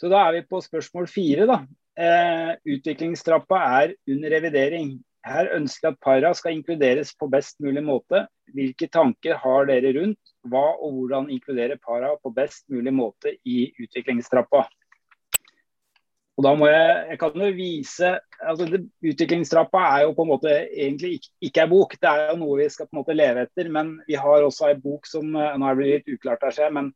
Så 0.00 0.08
da 0.12 0.24
er 0.26 0.38
vi 0.38 0.48
på 0.48 0.60
spørsmål 0.64 1.08
fire, 1.12 1.46
da. 1.48 1.60
Eh, 2.00 2.52
utviklingstrappa 2.76 3.60
er 3.80 3.94
under 4.08 4.32
revidering. 4.32 4.94
Her 5.26 5.50
ønsker 5.52 5.90
jeg 5.90 5.96
at 5.96 6.04
para 6.04 6.30
skal 6.36 6.56
inkluderes 6.56 7.12
på 7.20 7.28
best 7.32 7.58
mulig 7.60 7.82
måte. 7.84 8.24
Hvilke 8.56 8.88
tanker 8.88 9.36
har 9.42 9.68
dere 9.68 9.92
rundt 9.98 10.32
hva 10.48 10.70
og 10.80 10.94
hvordan 10.96 11.28
inkludere 11.32 11.76
para 11.76 12.14
på 12.22 12.32
best 12.32 12.64
mulig 12.72 12.94
måte 12.96 13.34
i 13.44 13.66
utviklingstrappa? 13.82 14.64
Og 16.40 16.44
da 16.46 16.54
må 16.56 16.70
Jeg 16.70 17.08
jeg 17.10 17.18
kan 17.20 17.34
jo 17.36 17.50
vise, 17.52 18.10
altså 18.40 18.64
det, 18.64 18.78
Utviklingstrappa 19.04 19.80
er 19.98 20.04
jo 20.06 20.14
på 20.16 20.24
en 20.24 20.30
måte 20.30 20.54
egentlig 20.72 21.10
ikke, 21.18 21.28
ikke 21.42 21.60
ei 21.60 21.68
bok. 21.68 21.96
Det 22.00 22.08
er 22.08 22.30
jo 22.30 22.36
noe 22.40 22.56
vi 22.62 22.68
skal 22.72 22.86
på 22.88 22.96
en 22.96 23.00
måte 23.02 23.16
leve 23.16 23.42
etter. 23.44 23.68
Men 23.68 23.98
vi 24.06 24.16
har 24.16 24.46
også 24.46 24.70
ei 24.70 24.78
bok 24.80 25.04
som 25.04 25.36
eh, 25.36 25.58
nå 25.60 25.68
er 25.68 25.76
det 25.76 25.90
litt 25.90 26.08
uklart 26.14 26.46
her, 26.48 26.72
men 26.72 26.88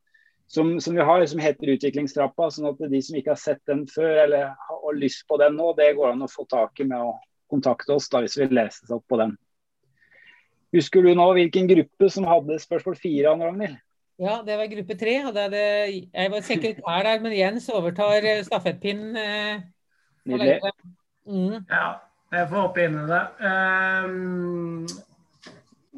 som, 0.49 0.81
som, 0.81 0.97
vi 0.97 1.05
har, 1.05 1.27
som 1.29 1.45
heter 1.45 1.75
Utviklingstrappa. 1.75 2.49
sånn 2.49 2.71
at 2.73 2.81
de 2.89 3.03
som 3.05 3.21
ikke 3.21 3.35
har 3.35 3.43
sett 3.43 3.61
den 3.69 3.85
før 3.91 4.23
eller 4.25 4.55
har 4.71 4.97
lyst 4.97 5.27
på 5.29 5.37
den 5.37 5.61
nå, 5.61 5.75
det 5.77 5.93
går 5.99 6.15
an 6.15 6.25
å 6.25 6.33
få 6.33 6.49
tak 6.49 6.81
i 6.81 6.89
med 6.89 7.05
å 7.05 7.19
kontakte 7.53 7.99
oss 7.99 8.09
da, 8.09 8.25
hvis 8.25 8.39
vi 8.41 8.49
leses 8.49 8.97
opp 8.97 9.05
på 9.13 9.21
den. 9.21 9.37
Husker 10.73 11.05
du 11.05 11.13
nå 11.13 11.29
hvilken 11.37 11.69
gruppe 11.69 12.09
som 12.09 12.25
hadde 12.33 12.63
spørsmål 12.65 12.97
fire, 12.97 13.37
Ragnhild? 13.45 13.77
Ja, 14.19 14.43
det 14.47 14.57
var 14.57 14.71
gruppe 14.71 14.97
tre. 14.99 15.15
jeg 16.15 16.31
var 16.31 16.41
sekretær 16.41 17.03
der, 17.03 17.21
men 17.21 17.33
Jens 17.35 17.69
overtar 17.69 18.23
eh, 18.23 18.45
stafettpinnen. 18.45 19.17
Eh, 19.17 19.61
Nydelig. 20.25 20.61
Mm. 21.27 21.65
Ja, 21.69 21.89
jeg 22.33 22.49
får 22.49 22.61
hoppe 22.61 22.85
inn 22.85 22.99
i 23.01 23.07
det. 23.09 23.23
Um, 23.41 24.87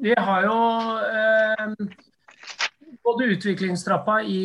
vi 0.03 0.15
har 0.19 0.47
jo 0.47 0.57
um, 1.67 1.77
både 3.05 3.29
utviklingstrappa 3.37 4.21
i, 4.23 4.41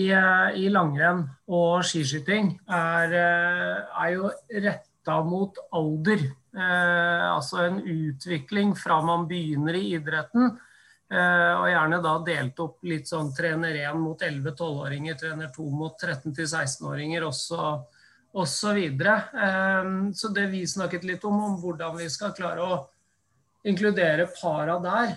i, 0.57 0.67
langrenn 0.69 1.23
og 1.47 1.81
skiskyting 1.85 2.53
er, 2.69 3.15
er 3.17 4.13
jo 4.13 4.29
retta 4.51 5.17
mot 5.25 5.57
alder. 5.73 6.27
Eh, 6.51 7.25
altså 7.31 7.63
en 7.63 7.79
utvikling 7.87 8.73
fra 8.75 8.99
man 9.05 9.27
begynner 9.29 9.77
i 9.79 9.93
idretten. 9.95 10.51
Eh, 11.12 11.53
og 11.60 11.65
gjerne 11.68 11.98
da 12.03 12.12
delt 12.24 12.60
opp 12.63 12.86
litt 12.88 13.10
sånn 13.10 13.34
trener 13.36 13.75
1 13.82 13.98
mot 14.00 14.22
11-12-åringer, 14.24 15.15
trener 15.20 15.50
2 15.51 15.65
mot 15.75 15.91
13-16-åringer 16.00 17.24
osv. 17.27 17.56
Så, 18.48 18.72
videre. 18.72 19.27
Eh, 19.36 20.15
så 20.15 20.32
det 20.32 20.48
vi 20.53 20.68
snakket 20.68 21.03
litt 21.03 21.24
om, 21.27 21.44
om 21.50 21.60
hvordan 21.60 21.98
vi 22.00 22.10
skal 22.10 22.32
klare 22.38 22.62
å 22.63 22.88
inkludere 23.68 24.27
para 24.39 24.80
der, 24.82 25.08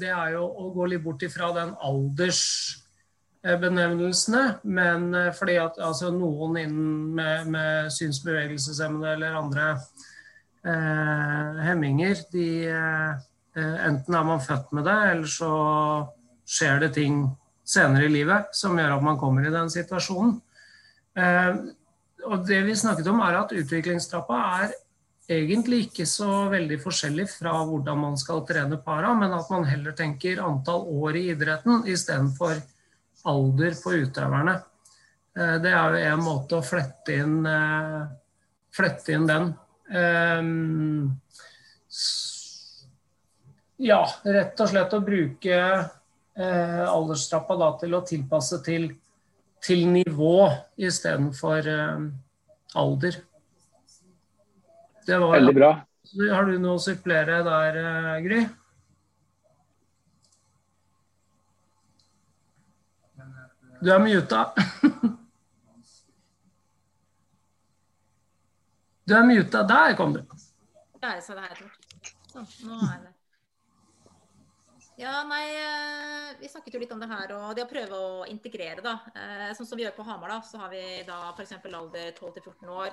det 0.00 0.08
er 0.08 0.30
jo 0.32 0.44
å 0.48 0.72
gå 0.72 0.86
litt 0.88 1.04
bort 1.04 1.22
ifra 1.26 1.52
den 1.52 1.74
aldersbenevnelsene, 1.84 4.44
men 4.64 5.12
fordi 5.36 5.56
at 5.60 5.76
altså, 5.76 6.08
noen 6.14 6.56
innen 6.62 7.12
med, 7.18 7.46
med 7.52 7.92
synsbevegelseshemmede 7.92 9.12
eller 9.12 9.36
andre 9.42 9.66
eh, 10.64 11.60
hemminger, 11.66 12.16
de 12.32 12.46
eh, 12.68 13.14
Enten 13.58 14.14
er 14.14 14.24
man 14.24 14.42
født 14.42 14.70
med 14.76 14.84
det, 14.86 14.98
eller 15.10 15.30
så 15.30 15.52
skjer 16.50 16.82
det 16.84 16.92
ting 16.94 17.24
senere 17.70 18.06
i 18.06 18.12
livet 18.12 18.54
som 18.56 18.78
gjør 18.78 18.96
at 18.96 19.04
man 19.04 19.18
kommer 19.20 19.46
i 19.46 19.52
den 19.54 19.70
situasjonen. 19.72 20.36
Eh, 21.18 21.50
og 22.26 22.46
det 22.46 22.60
vi 22.66 22.76
snakket 22.76 23.08
om, 23.10 23.22
er 23.24 23.38
at 23.40 23.54
utviklingstrappa 23.56 24.40
er 24.60 24.74
egentlig 25.30 25.84
ikke 25.86 26.06
så 26.10 26.48
veldig 26.52 26.80
forskjellig 26.82 27.28
fra 27.30 27.54
hvordan 27.66 28.02
man 28.02 28.18
skal 28.20 28.42
trene 28.48 28.80
para, 28.82 29.12
men 29.16 29.32
at 29.36 29.50
man 29.52 29.68
heller 29.68 29.94
tenker 29.96 30.42
antall 30.44 30.84
år 30.90 31.20
i 31.20 31.28
idretten 31.34 31.86
istedenfor 31.90 32.58
alder 33.30 33.78
på 33.78 33.94
utøverne. 34.02 34.58
Eh, 35.38 35.56
det 35.62 35.72
er 35.72 35.96
jo 35.96 36.14
en 36.14 36.26
måte 36.26 36.58
å 36.58 36.66
flette 36.66 37.20
inn, 37.22 37.40
eh, 37.46 38.04
flette 38.74 39.16
inn 39.16 39.26
den 39.30 39.52
ja, 43.80 44.00
rett 44.24 44.60
og 44.60 44.68
slett 44.68 44.92
å 44.92 45.00
bruke 45.04 45.56
eh, 45.56 46.84
alderstrappa 46.84 47.56
da, 47.60 47.70
til 47.80 47.96
å 47.96 48.02
tilpasse 48.06 48.60
til, 48.66 48.90
til 49.64 49.86
nivå 49.88 50.50
istedenfor 50.80 51.68
eh, 51.72 52.06
alder. 52.80 53.20
Det 55.06 55.18
var, 55.18 55.36
Veldig 55.38 55.56
bra. 55.56 55.70
Har 56.30 56.48
du 56.48 56.58
noe 56.60 56.76
å 56.76 56.82
supplere 56.82 57.40
der, 57.46 57.80
eh, 57.80 58.16
Gry? 58.26 58.42
Du 63.80 63.88
er 63.94 64.04
muta. 64.04 64.50
Du 69.10 69.16
er 69.18 69.24
muta. 69.26 69.64
Der 69.66 69.96
kom 69.98 70.12
du. 70.14 70.20
Der 71.02 71.16
så 71.24 71.34
det 71.34 71.48
her. 71.48 71.64
Sånn, 72.30 72.46
nå 72.62 72.76
er 72.86 73.00
det. 73.02 73.14
Ja, 75.00 75.22
nei, 75.24 75.46
eh, 75.56 76.36
Vi 76.40 76.48
snakket 76.48 76.74
jo 76.74 76.80
litt 76.80 76.90
om 76.92 77.00
det 77.00 77.08
her, 77.08 77.32
og 77.32 77.54
det 77.56 77.64
å 77.64 77.68
prøve 77.68 77.96
å 77.96 78.26
integrere. 78.28 78.82
da. 78.82 79.00
Eh, 79.14 79.52
sånn 79.56 79.66
som 79.66 79.78
vi 79.78 79.84
gjør 79.84 79.96
på 79.96 80.04
Hamar, 80.04 80.28
da, 80.28 80.40
så 80.40 80.58
har 80.58 80.68
vi 80.68 81.02
da 81.06 81.32
f.eks. 81.32 81.52
alder 81.52 82.12
12-14 82.12 82.68
år. 82.68 82.92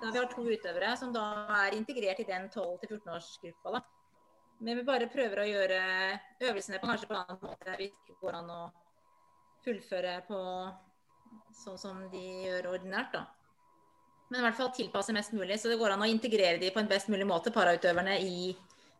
Da 0.00 0.10
vi 0.10 0.18
har 0.18 0.26
to 0.26 0.42
utøvere 0.42 0.96
som 0.96 1.12
da 1.12 1.46
er 1.66 1.76
integrert 1.76 2.18
i 2.20 2.24
den 2.24 2.48
12-14-årsgruppa. 2.48 3.72
da. 3.72 3.80
Men 4.60 4.76
vi 4.76 4.82
bare 4.82 5.06
prøver 5.06 5.38
å 5.38 5.46
gjøre 5.46 5.80
øvelsene 6.40 6.80
på 6.80 6.90
kanskje 6.90 7.06
på 7.06 7.14
en 7.14 7.24
annen 7.24 7.40
måte. 7.42 7.76
Det 7.78 8.20
går 8.20 8.34
an 8.34 8.50
å 8.50 8.72
fullføre 9.64 10.26
på 10.26 10.40
sånn 11.54 11.78
som 11.78 12.10
de 12.10 12.24
gjør 12.46 12.72
ordinært. 12.74 13.12
da. 13.12 13.26
Men 14.30 14.40
i 14.40 14.44
hvert 14.44 14.56
fall 14.56 14.72
tilpasse 14.72 15.12
mest 15.14 15.32
mulig. 15.32 15.58
Så 15.58 15.70
det 15.70 15.78
går 15.78 15.92
an 15.92 16.02
å 16.02 16.10
integrere 16.10 16.58
de 16.58 16.70
på 16.70 16.80
en 16.80 16.88
best 16.88 17.08
mulig 17.08 17.26
måte, 17.26 17.54
parautøverne, 17.54 18.18
i 18.18 18.56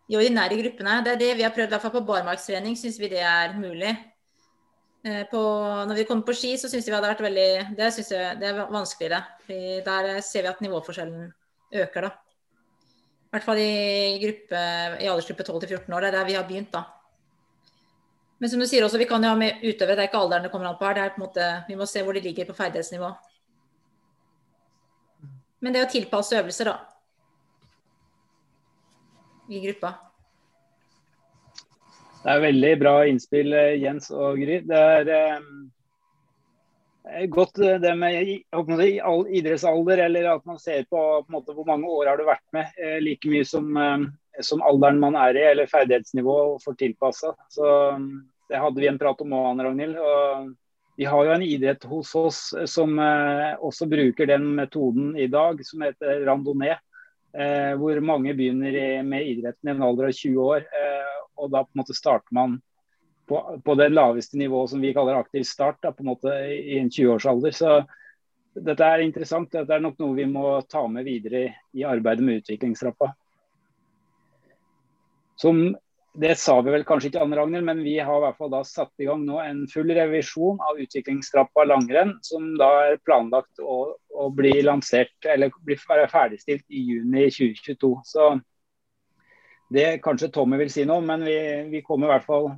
de 0.09 0.17
ordinære 0.17 0.61
gruppene. 0.63 1.01
Det 1.05 1.15
er 1.15 1.21
det 1.21 1.33
vi 1.37 1.45
har 1.45 1.53
prøvd, 1.55 1.69
i 1.69 1.75
hvert 1.75 1.85
fall 1.85 1.97
på 1.99 2.07
barmarkstrening 2.09 2.77
syns 2.81 2.97
vi 3.01 3.11
det 3.13 3.21
er 3.21 3.57
mulig. 3.59 3.93
Eh, 5.05 5.25
på, 5.31 5.41
når 5.87 5.95
vi 6.01 6.07
kommer 6.09 6.27
på 6.27 6.35
ski, 6.37 6.55
så 6.59 6.71
syns 6.71 6.87
vi 6.87 6.91
det 6.91 6.97
hadde 6.97 7.11
vært 7.13 7.27
veldig 7.29 7.51
Det 7.79 7.91
syns 7.95 8.13
jeg 8.15 8.39
det 8.41 8.49
er 8.49 8.63
vanskeligere. 8.73 9.21
Der 9.85 10.21
ser 10.25 10.47
vi 10.47 10.51
at 10.51 10.63
nivåforskjellen 10.65 11.29
øker, 11.85 12.09
da. 12.09 12.15
I 13.29 13.37
hvert 13.37 13.45
fall 13.45 13.61
i, 13.61 14.19
gruppe, 14.23 14.61
i 15.05 15.09
aldersgruppe 15.09 15.45
12-14 15.45 15.93
år. 15.93 16.01
Det 16.01 16.09
er 16.09 16.17
der 16.17 16.29
vi 16.31 16.39
har 16.39 16.49
begynt, 16.49 16.73
da. 16.73 16.87
Men 18.39 18.51
som 18.51 18.61
du 18.63 18.67
sier 18.71 18.85
også, 18.87 18.99
vi 18.99 19.09
kan 19.11 19.23
jo 19.23 19.29
ha 19.29 19.37
med 19.37 19.61
utøvere. 19.61 19.97
Det 19.99 20.07
er 20.07 20.09
ikke 20.09 20.21
alderen 20.23 20.47
det 20.47 20.53
kommer 20.53 20.71
an 20.71 20.79
på 20.81 20.87
her. 20.87 20.95
Det 20.97 21.03
er 21.05 21.15
på 21.15 21.21
en 21.21 21.27
måte, 21.27 21.49
vi 21.69 21.77
må 21.77 21.87
se 21.91 22.03
hvor 22.07 22.17
de 22.17 22.23
ligger 22.25 22.49
på 22.49 22.57
ferdighetsnivå. 22.57 23.11
Men 25.61 25.75
det 25.75 25.83
å 25.85 25.91
tilpasse 25.91 26.39
øvelser, 26.39 26.71
da. 26.71 26.98
I 29.49 29.61
gruppa. 29.65 29.95
Det 32.23 32.31
er 32.35 32.43
veldig 32.43 32.71
bra 32.81 32.95
innspill, 33.09 33.53
eh, 33.57 33.79
Jens 33.81 34.11
og 34.13 34.41
Gry. 34.43 34.61
Det 34.69 34.79
er 34.79 35.11
eh, 35.15 35.41
godt 37.33 37.61
eh, 37.65 37.79
det 37.81 37.95
med 37.97 38.33
idrettsalder, 38.59 40.05
eller 40.09 40.31
at 40.35 40.45
man 40.49 40.59
ser 40.61 40.85
på, 40.91 41.01
på 41.25 41.33
måte, 41.33 41.55
hvor 41.57 41.69
mange 41.69 41.89
år 41.89 42.13
har 42.13 42.21
du 42.21 42.27
vært 42.29 42.45
med. 42.57 42.67
Eh, 42.77 42.99
like 43.05 43.31
mye 43.31 43.47
som, 43.49 43.71
eh, 43.77 44.07
som, 44.45 44.65
alderen 44.67 45.01
man 45.01 45.17
er 45.17 45.39
i, 45.39 45.45
eller 45.55 45.71
ferdighetsnivå 45.71 46.39
får 46.65 46.81
tilpassa. 46.83 47.33
Det 48.49 48.57
hadde 48.61 48.81
vi 48.81 48.89
en 48.91 49.01
prat 49.01 49.21
om 49.25 49.37
òg, 49.37 49.63
Ragnhild. 49.65 49.97
og 49.97 50.53
vi 50.99 51.05
har 51.05 51.25
jo 51.25 51.31
en 51.31 51.43
idrett 51.43 51.85
hos 51.85 52.15
oss 52.19 52.39
eh, 52.59 52.65
som 52.67 52.99
eh, 52.99 53.53
også 53.63 53.87
bruker 53.87 54.27
den 54.27 54.49
metoden 54.57 55.13
i 55.15 55.29
dag, 55.31 55.61
som 55.63 55.85
heter 55.87 56.25
randonee. 56.27 56.75
Eh, 57.33 57.75
hvor 57.77 58.01
mange 58.01 58.33
begynner 58.35 58.73
i, 58.73 59.03
med 59.05 59.27
idretten 59.29 59.69
i 59.69 59.75
en 59.75 59.85
alder 59.85 60.09
av 60.09 60.17
20 60.17 60.41
år. 60.41 60.65
Eh, 60.65 61.15
og 61.39 61.53
da 61.53 61.63
på 61.65 61.75
en 61.75 61.83
måte 61.83 61.97
starter 61.97 62.35
man 62.35 62.57
på, 63.29 63.41
på 63.65 63.75
det 63.77 63.91
laveste 63.93 64.39
nivået 64.41 64.73
som 64.73 64.81
vi 64.81 64.95
kaller 64.97 65.21
aktiv 65.21 65.45
start, 65.45 65.81
da, 65.85 65.93
på 65.93 66.03
en 66.03 66.13
måte 66.15 66.33
i 66.49 66.79
en 66.81 66.89
20-årsalder. 66.91 67.55
Så 67.55 67.75
dette 68.57 68.85
er 68.87 69.05
interessant. 69.05 69.53
Dette 69.53 69.77
er 69.77 69.85
nok 69.85 69.99
noe 70.01 70.17
vi 70.17 70.27
må 70.31 70.57
ta 70.71 70.87
med 70.91 71.07
videre 71.07 71.45
i, 71.77 71.85
arbeidet 71.85 72.25
med 72.25 72.43
utviklingstrappa. 72.43 73.13
Som 75.39 75.77
det 76.21 76.35
sa 76.39 76.57
vi 76.61 76.73
vel 76.75 76.85
kanskje 76.87 77.13
ikke, 77.13 77.23
Anne 77.23 77.37
Ragnhild, 77.39 77.67
men 77.69 77.81
vi 77.87 77.95
har 78.03 78.19
i 78.19 78.23
hvert 78.25 78.39
fall 78.41 78.51
da 78.51 78.65
satt 78.67 78.91
i 79.03 79.07
gang 79.07 79.23
nå 79.27 79.39
en 79.43 79.61
full 79.71 79.91
revisjon 79.95 80.59
av 80.67 80.81
utviklingstrappa 80.83 81.63
langrenn, 81.69 82.17
som 82.27 82.49
da 82.59 82.69
er 82.89 83.03
planlagt 83.07 83.63
å, 83.63 83.77
å 83.95 84.29
bli 84.35 84.57
lansert, 84.67 85.15
eller 85.31 85.55
bli 85.63 85.77
ferdigstilt 85.79 86.65
i 86.75 86.83
juni 86.91 87.29
2022. 87.31 87.93
Så 88.09 88.31
det 89.75 90.01
kanskje 90.03 90.33
Tommy 90.35 90.59
vil 90.59 90.73
si 90.75 90.87
noe, 90.89 91.05
men 91.07 91.23
vi, 91.29 91.39
vi 91.71 91.85
kommer 91.87 92.09
i 92.09 92.15
hvert 92.17 92.27
fall 92.27 92.51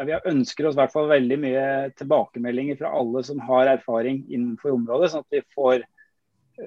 ja, 0.00 0.06
vi 0.08 0.18
ønsker 0.32 0.66
oss 0.66 0.74
i 0.74 0.80
hvert 0.80 0.94
fall 0.94 1.10
veldig 1.10 1.38
mye 1.42 1.64
tilbakemeldinger 2.00 2.78
fra 2.80 2.92
alle 2.96 3.22
som 3.26 3.40
har 3.44 3.70
erfaring 3.76 4.24
innenfor 4.32 4.74
området, 4.74 5.12
sånn 5.12 5.26
at 5.26 5.38
vi 5.38 5.44
får 5.54 5.86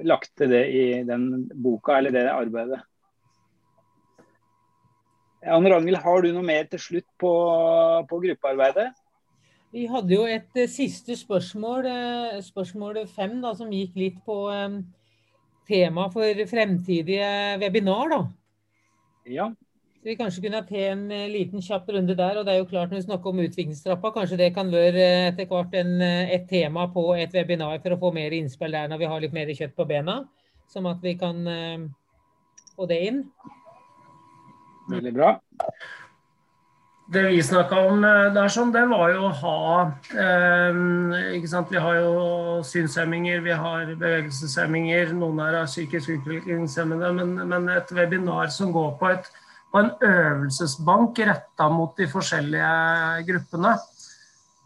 lagt 0.08 0.32
til 0.39 0.53
det 0.53 0.63
i 0.72 0.84
den 1.08 1.48
boka 1.51 1.98
eller 1.98 2.13
det 2.15 2.27
arbeidet. 2.32 2.80
Anne 5.44 5.72
Ragnhild, 5.74 6.00
har 6.04 6.24
du 6.24 6.32
noe 6.32 6.46
mer 6.46 6.68
til 6.72 6.80
slutt 6.80 7.08
på, 7.20 7.32
på 8.10 8.20
gruppearbeidet? 8.26 8.90
Vi 9.74 9.88
hadde 9.90 10.14
jo 10.14 10.28
et 10.30 10.60
uh, 10.60 10.70
siste 10.70 11.16
spørsmål, 11.18 11.88
uh, 11.90 12.42
spørsmål 12.46 13.02
fem, 13.12 13.40
da, 13.44 13.56
som 13.58 13.72
gikk 13.74 13.98
litt 13.98 14.20
på 14.28 14.38
um, 14.54 14.82
tema 15.68 16.08
for 16.14 16.46
fremtidige 16.50 17.58
webinar. 17.60 18.10
da. 18.10 18.22
Ja. 19.26 19.50
Så 20.04 20.10
vi 20.10 20.18
kanskje 20.20 20.42
kunne 20.44 20.60
ta 20.68 20.80
en 20.92 21.04
eh, 21.16 21.30
liten 21.32 21.62
kjapp 21.64 21.88
runde 21.96 22.16
der. 22.20 22.38
og 22.38 22.46
det 22.46 22.54
er 22.54 22.58
jo 22.58 22.68
klart 22.68 22.90
Når 22.92 22.98
vi 22.98 23.06
snakker 23.06 23.30
om 23.30 23.40
utviklingstrappa, 23.40 24.12
kanskje 24.12 24.38
det 24.38 24.54
kan 24.54 24.72
være 24.72 25.00
eh, 25.00 25.28
etter 25.30 25.48
hvert 25.48 25.74
en, 25.80 26.02
eh, 26.02 26.34
et 26.36 26.50
tema 26.50 26.90
på 26.92 27.14
et 27.16 27.32
webinar 27.34 27.80
for 27.80 27.96
å 27.96 28.00
få 28.02 28.12
mer 28.12 28.36
innspill 28.36 28.76
der 28.76 28.90
når 28.92 29.00
vi 29.00 29.06
har 29.06 29.22
litt 29.22 29.34
mer 29.34 29.48
kjøtt 29.48 29.76
på 29.76 29.86
bena. 29.88 30.26
Som 30.68 30.88
at 30.92 31.00
vi 31.04 31.14
kan 31.16 31.40
få 32.76 32.86
det 32.90 33.00
inn. 33.06 33.24
Veldig 34.92 35.13
bra. 35.16 35.36
Det 37.13 37.22
vi 37.28 37.42
snakka 37.44 37.82
om 37.92 38.02
der, 38.04 38.48
sånn, 38.52 38.72
det 38.74 38.86
var 38.90 39.12
jo 39.12 39.28
å 39.28 39.32
ha 39.42 39.58
eh, 40.16 40.78
ikke 41.38 41.52
sant? 41.52 41.72
Vi 41.72 41.82
har 41.84 42.00
jo 42.00 42.13
synshemminger, 42.66 43.44
vi 43.44 43.56
har 43.60 43.92
bevegelseshemminger, 43.92 45.12
noen 45.20 45.42
her 45.44 45.60
er 45.62 45.70
psykisk 45.70 46.16
utviklingshemmede. 46.16 47.12
Men, 47.20 47.36
men 47.52 47.72
et 47.75 47.92
webinar 47.94 48.54
som 48.56 48.72
går 48.75 48.94
på 49.02 49.12
et 49.12 49.32
på 49.74 49.82
en 49.82 49.90
øvelsesbank 50.06 51.18
retta 51.25 51.66
mot 51.74 51.98
de 51.98 52.06
forskjellige 52.06 52.74
gruppene. 53.25 53.72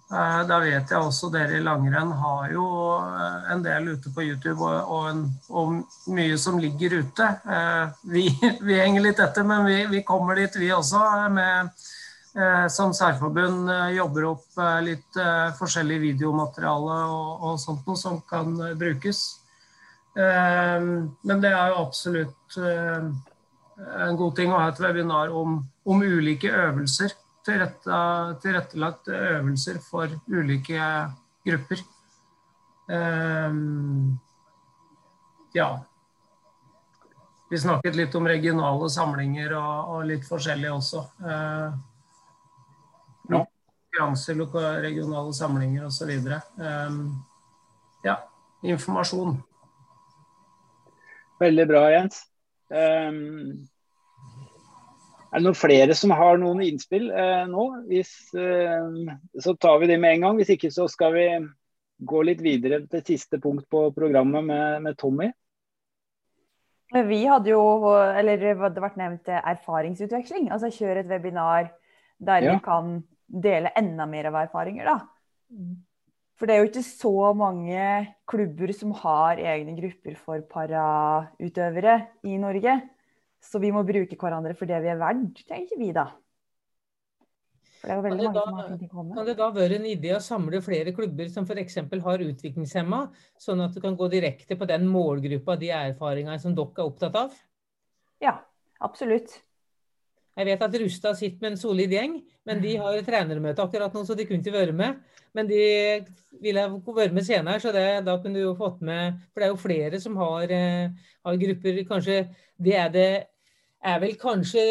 Eh, 0.08 0.42
da 0.48 0.62
vet 0.64 0.92
jeg 0.94 1.04
også 1.04 1.28
dere 1.34 1.58
i 1.58 1.64
langrenn 1.64 2.14
har 2.16 2.52
jo 2.54 2.64
eh, 2.96 3.50
en 3.52 3.64
del 3.66 3.90
ute 3.92 4.12
på 4.16 4.24
YouTube 4.24 4.64
og, 4.64 5.02
en, 5.10 5.26
og 5.52 5.74
mye 6.16 6.38
som 6.40 6.62
ligger 6.64 7.02
ute. 7.02 7.28
Eh, 7.44 7.98
vi, 8.14 8.24
vi, 8.70 8.78
henger 8.80 9.04
litt 9.04 9.20
etter, 9.20 9.44
men 9.48 9.68
vi, 9.68 9.82
vi 9.92 10.06
kommer 10.08 10.40
dit 10.40 10.56
vi 10.62 10.72
også. 10.72 11.04
Med, 11.36 11.76
som 12.70 12.92
særforbund 12.94 13.72
jobber 13.96 14.28
opp 14.30 14.60
litt 14.86 15.16
forskjellig 15.58 15.96
videomateriale 16.04 16.98
og, 17.10 17.30
og 17.48 17.56
sånt 17.58 17.88
noe 17.90 17.98
som 17.98 18.20
kan 18.30 18.52
brukes. 18.78 19.24
Men 20.14 21.42
det 21.42 21.50
er 21.50 21.72
jo 21.72 21.80
absolutt 21.82 22.60
en 22.62 24.20
god 24.22 24.38
ting 24.38 24.54
å 24.54 24.60
ha 24.62 24.68
et 24.70 24.84
webinar 24.84 25.34
om, 25.34 25.64
om 25.90 26.06
ulike 26.06 26.54
øvelser. 26.54 27.18
Tilrette, 27.48 27.98
tilrettelagt 28.44 29.08
øvelser 29.08 29.78
for 29.80 30.12
ulike 30.28 30.82
grupper. 31.48 31.84
Um, 32.92 34.18
ja. 35.56 35.68
Vi 37.50 37.60
snakket 37.60 37.96
litt 37.96 38.16
om 38.20 38.28
regionale 38.28 38.90
samlinger 38.92 39.56
og, 39.56 39.94
og 39.94 40.10
litt 40.10 40.28
forskjellig 40.28 40.74
også. 40.74 41.06
Uh, 41.24 41.72
konkurranser, 43.32 44.82
regionale 44.84 45.34
samlinger 45.34 45.86
osv. 45.88 46.12
Um, 46.60 47.00
ja, 48.04 48.18
informasjon. 48.62 49.40
Veldig 51.40 51.68
bra, 51.70 51.88
Jens. 51.92 52.22
Um, 52.68 53.68
er 55.28 55.40
det 55.40 55.46
noen 55.46 55.58
flere 55.58 55.96
som 55.98 56.14
har 56.16 56.40
noen 56.40 56.62
innspill 56.66 57.10
eh, 57.12 57.44
nå? 57.52 57.66
Hvis, 57.90 58.12
eh, 58.38 59.16
så 59.44 59.56
tar 59.60 59.82
vi 59.82 59.90
det 59.92 59.98
med 60.02 60.18
en 60.18 60.28
gang. 60.28 60.40
Hvis 60.40 60.54
ikke 60.56 60.72
så 60.74 60.88
skal 60.92 61.16
vi 61.16 61.26
gå 61.98 62.22
litt 62.24 62.44
videre 62.46 62.84
til 62.88 63.04
siste 63.06 63.40
punkt 63.42 63.68
på 63.72 63.88
programmet 63.96 64.46
med, 64.46 64.82
med 64.86 64.98
Tommy. 65.00 65.32
Vi 66.94 67.20
hadde 67.28 67.52
jo, 67.52 67.62
eller 67.92 68.40
det 68.40 68.54
hadde 68.62 68.84
vært 68.84 69.00
nevnt 69.00 69.32
erfaringsutveksling. 69.36 70.48
Altså 70.56 70.72
kjøre 70.72 71.04
et 71.04 71.12
webinar 71.12 71.74
der 72.18 72.46
ja. 72.46 72.54
vi 72.56 72.64
kan 72.64 73.02
dele 73.28 73.74
enda 73.76 74.08
mer 74.08 74.30
av 74.30 74.40
erfaringer, 74.46 74.88
da. 74.88 74.98
Mm. 75.52 75.76
For 76.38 76.48
det 76.48 76.54
er 76.54 76.62
jo 76.62 76.70
ikke 76.70 76.86
så 76.86 77.34
mange 77.36 77.84
klubber 78.30 78.72
som 78.78 78.94
har 79.00 79.42
egne 79.42 79.74
grupper 79.78 80.16
for 80.22 80.44
parautøvere 80.52 81.98
i 82.30 82.38
Norge. 82.40 82.78
Så 83.44 83.62
vi 83.64 83.72
må 83.74 83.84
bruke 83.88 84.18
hverandre 84.20 84.56
for 84.58 84.70
det 84.70 84.80
vi 84.84 84.92
er 84.92 85.00
verdt, 85.00 85.44
tenker 85.48 85.80
vi 85.80 85.92
da. 85.96 86.10
For 87.78 87.90
det 87.90 87.94
er 87.94 88.00
jo 88.00 88.06
veldig 88.08 88.24
mange 88.26 88.34
da, 88.34 88.44
som 88.44 88.58
har 88.58 88.70
ting 88.74 88.90
å 88.90 88.96
komme. 88.96 89.18
Kan 89.18 89.28
det 89.30 89.36
da 89.38 89.48
være 89.54 89.78
en 89.78 89.88
idé 89.88 90.14
å 90.16 90.22
samle 90.24 90.62
flere 90.66 90.94
klubber 90.98 91.30
som 91.34 91.46
f.eks. 91.46 91.78
har 92.08 92.24
utviklingshemma, 92.26 93.02
sånn 93.42 93.62
at 93.68 93.76
du 93.78 93.82
kan 93.84 93.98
gå 94.00 94.10
direkte 94.12 94.58
på 94.58 94.68
den 94.70 94.88
målgruppa, 94.90 95.60
de 95.62 95.70
erfaringene 95.78 96.40
som 96.42 96.58
dere 96.58 96.74
er 96.82 96.90
opptatt 96.90 97.20
av? 97.22 97.38
Ja, 98.24 98.40
absolutt. 98.82 99.38
Jeg 100.38 100.46
vet 100.46 100.64
at 100.68 100.76
Rustad 100.84 101.18
sitter 101.18 101.42
med 101.42 101.56
en 101.56 101.60
solid 101.60 101.94
gjeng, 101.96 102.20
men 102.46 102.60
de 102.62 102.76
har 102.78 103.00
trenermøte 103.06 103.64
akkurat 103.64 103.94
nå, 103.96 104.04
så 104.06 104.14
de 104.18 104.26
kunne 104.28 104.44
ikke 104.44 104.54
være 104.54 104.76
med. 104.78 105.00
Men 105.34 105.50
de 105.50 105.62
ville 106.42 106.66
være 106.86 107.14
med 107.14 107.26
senere, 107.26 107.60
så 107.62 107.72
det, 107.74 107.86
da 108.06 108.18
kunne 108.22 108.38
du 108.38 108.44
jo 108.44 108.54
fått 108.58 108.84
med 108.86 109.18
For 109.32 109.42
det 109.42 109.48
er 109.48 109.52
jo 109.54 109.64
flere 109.64 110.00
som 110.02 110.16
har, 110.22 110.54
eh, 110.54 111.10
har 111.26 111.42
grupper. 111.42 111.82
Kanskje 111.90 112.20
det 112.62 112.78
er 112.78 112.94
det 112.94 113.10
er 113.82 114.00
vel 114.02 114.16
kanskje 114.22 114.64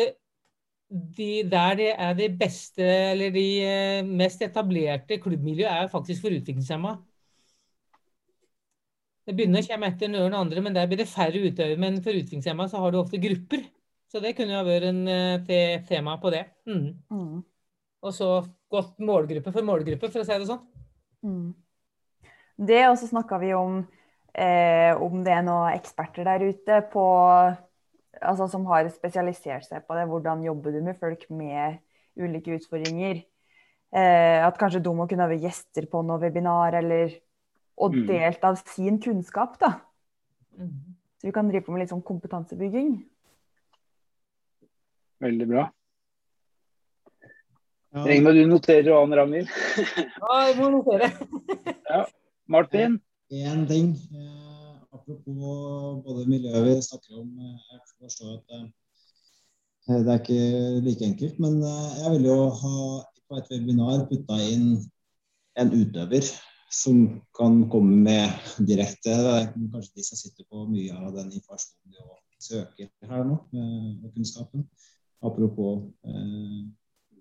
de, 0.90 1.42
der 1.50 1.74
det 1.78 1.90
er 1.98 2.14
det 2.14 2.30
beste 2.38 2.86
eller 2.86 3.30
de 3.34 3.46
eh, 3.66 4.06
mest 4.06 4.42
etablerte 4.42 5.18
klubbmiljøet 5.22 5.72
er 5.72 5.90
faktisk 5.90 6.22
for 6.22 6.34
utviklingshemma. 6.34 6.94
Det 9.26 9.34
begynner 9.34 9.64
å 9.64 9.66
komme 9.66 9.88
etter 9.90 10.10
noen 10.12 10.34
andre, 10.38 10.62
men 10.62 10.74
der 10.74 10.86
blir 10.86 11.00
det 11.02 11.08
færre 11.10 11.40
utøvere. 11.42 11.78
Men 11.82 11.98
for 12.02 12.14
utviklingshemma 12.14 12.68
så 12.70 12.78
har 12.82 12.94
du 12.94 13.00
ofte 13.00 13.18
grupper. 13.18 13.64
Så 14.16 14.22
det 14.24 14.32
kunne 14.32 14.54
jo 14.56 14.64
vært 14.64 14.88
en 14.88 15.02
te 15.44 15.60
tema 15.84 16.14
på 16.22 16.30
det. 16.32 16.46
Mm. 16.64 16.86
Mm. 17.12 17.42
Og 18.00 18.14
så 18.16 18.30
godt 18.72 18.94
målgruppe 19.04 19.52
for 19.52 19.66
målgruppe, 19.66 20.08
for 20.08 20.22
å 20.22 20.24
si 20.24 20.38
det 20.40 20.48
sånn. 20.48 20.62
Mm. 21.26 21.50
Det 22.56 22.78
også 22.86 23.10
snakka 23.10 23.36
vi 23.42 23.52
om 23.52 23.82
eh, 24.36 24.92
om 25.02 25.22
det 25.24 25.34
er 25.36 25.44
noen 25.44 25.76
eksperter 25.76 26.26
der 26.28 26.44
ute 26.48 26.80
på, 26.92 27.04
altså, 28.20 28.48
som 28.52 28.66
har 28.70 28.88
spesialisert 28.92 29.68
seg 29.68 29.86
på 29.86 29.96
det. 29.98 30.06
Hvordan 30.10 30.44
jobber 30.46 30.76
du 30.76 30.82
med 30.84 31.00
folk 31.00 31.26
med 31.32 31.80
ulike 32.16 32.56
utfordringer? 32.56 33.20
Eh, 33.96 34.40
at 34.44 34.56
kanskje 34.60 34.82
de 34.84 34.92
må 34.96 35.08
kunne 35.08 35.28
være 35.28 35.44
gjester 35.44 35.88
på 35.92 36.02
noe 36.06 36.20
webinar, 36.22 36.76
eller 36.80 37.18
og 37.76 37.92
mm. 37.92 38.06
delt 38.08 38.48
av 38.48 38.56
sin 38.64 38.96
kunnskap. 39.04 39.58
da. 39.60 39.74
Mm. 40.56 40.96
Så 41.20 41.28
vi 41.28 41.36
kan 41.36 41.48
drive 41.48 41.66
på 41.66 41.74
med 41.74 41.84
litt 41.84 41.92
sånn 41.92 42.04
kompetansebygging. 42.04 42.96
Veldig 45.24 45.48
bra. 45.48 45.64
Ja. 47.96 48.02
Trenger 48.04 48.36
du 48.36 48.42
noterer 48.50 48.90
og 48.92 49.06
an, 49.06 49.14
Ragnhild? 49.16 49.52
ja, 50.20 50.32
jeg 50.44 50.56
må 50.58 50.70
notere. 50.74 51.08
ja. 51.94 52.02
Martin? 52.52 52.98
Én 53.32 53.62
ting. 53.70 53.94
Eh, 54.12 54.74
apropos 54.92 56.02
både 56.04 56.26
miljøet 56.28 56.66
vi 56.66 56.74
snakker 56.84 57.22
om. 57.22 57.30
Eh, 57.40 57.70
jeg 57.72 57.80
forstår 58.02 58.34
at 58.34 58.58
eh, 58.58 60.02
det 60.02 60.12
er 60.12 60.20
ikke 60.20 60.84
like 60.84 61.08
enkelt. 61.08 61.38
Men 61.40 61.62
eh, 61.64 61.94
jeg 62.02 62.12
ville 62.16 62.34
jo 62.34 62.50
ha 62.60 62.74
på 63.26 63.40
et 63.40 63.48
webinar 63.54 64.04
putta 64.10 64.38
inn 64.44 64.76
en 65.56 65.72
utøver 65.72 66.28
som 66.76 67.00
kan 67.38 67.62
komme 67.72 67.96
med 68.04 68.66
direkte 68.68 69.14
Det 69.14 69.32
er 69.32 69.46
Kanskje 69.72 69.96
de 69.96 70.04
som 70.04 70.18
sitter 70.20 70.44
på 70.50 70.66
mye 70.68 70.92
av 70.92 71.14
den 71.16 71.32
informasjonen 71.32 71.96
de 71.96 72.44
søker 72.44 72.90
her 73.08 73.24
nå, 73.24 73.38
og 74.04 74.10
kunnskapen. 74.12 74.66
Apropos 75.20 75.92
eh, 76.04 76.66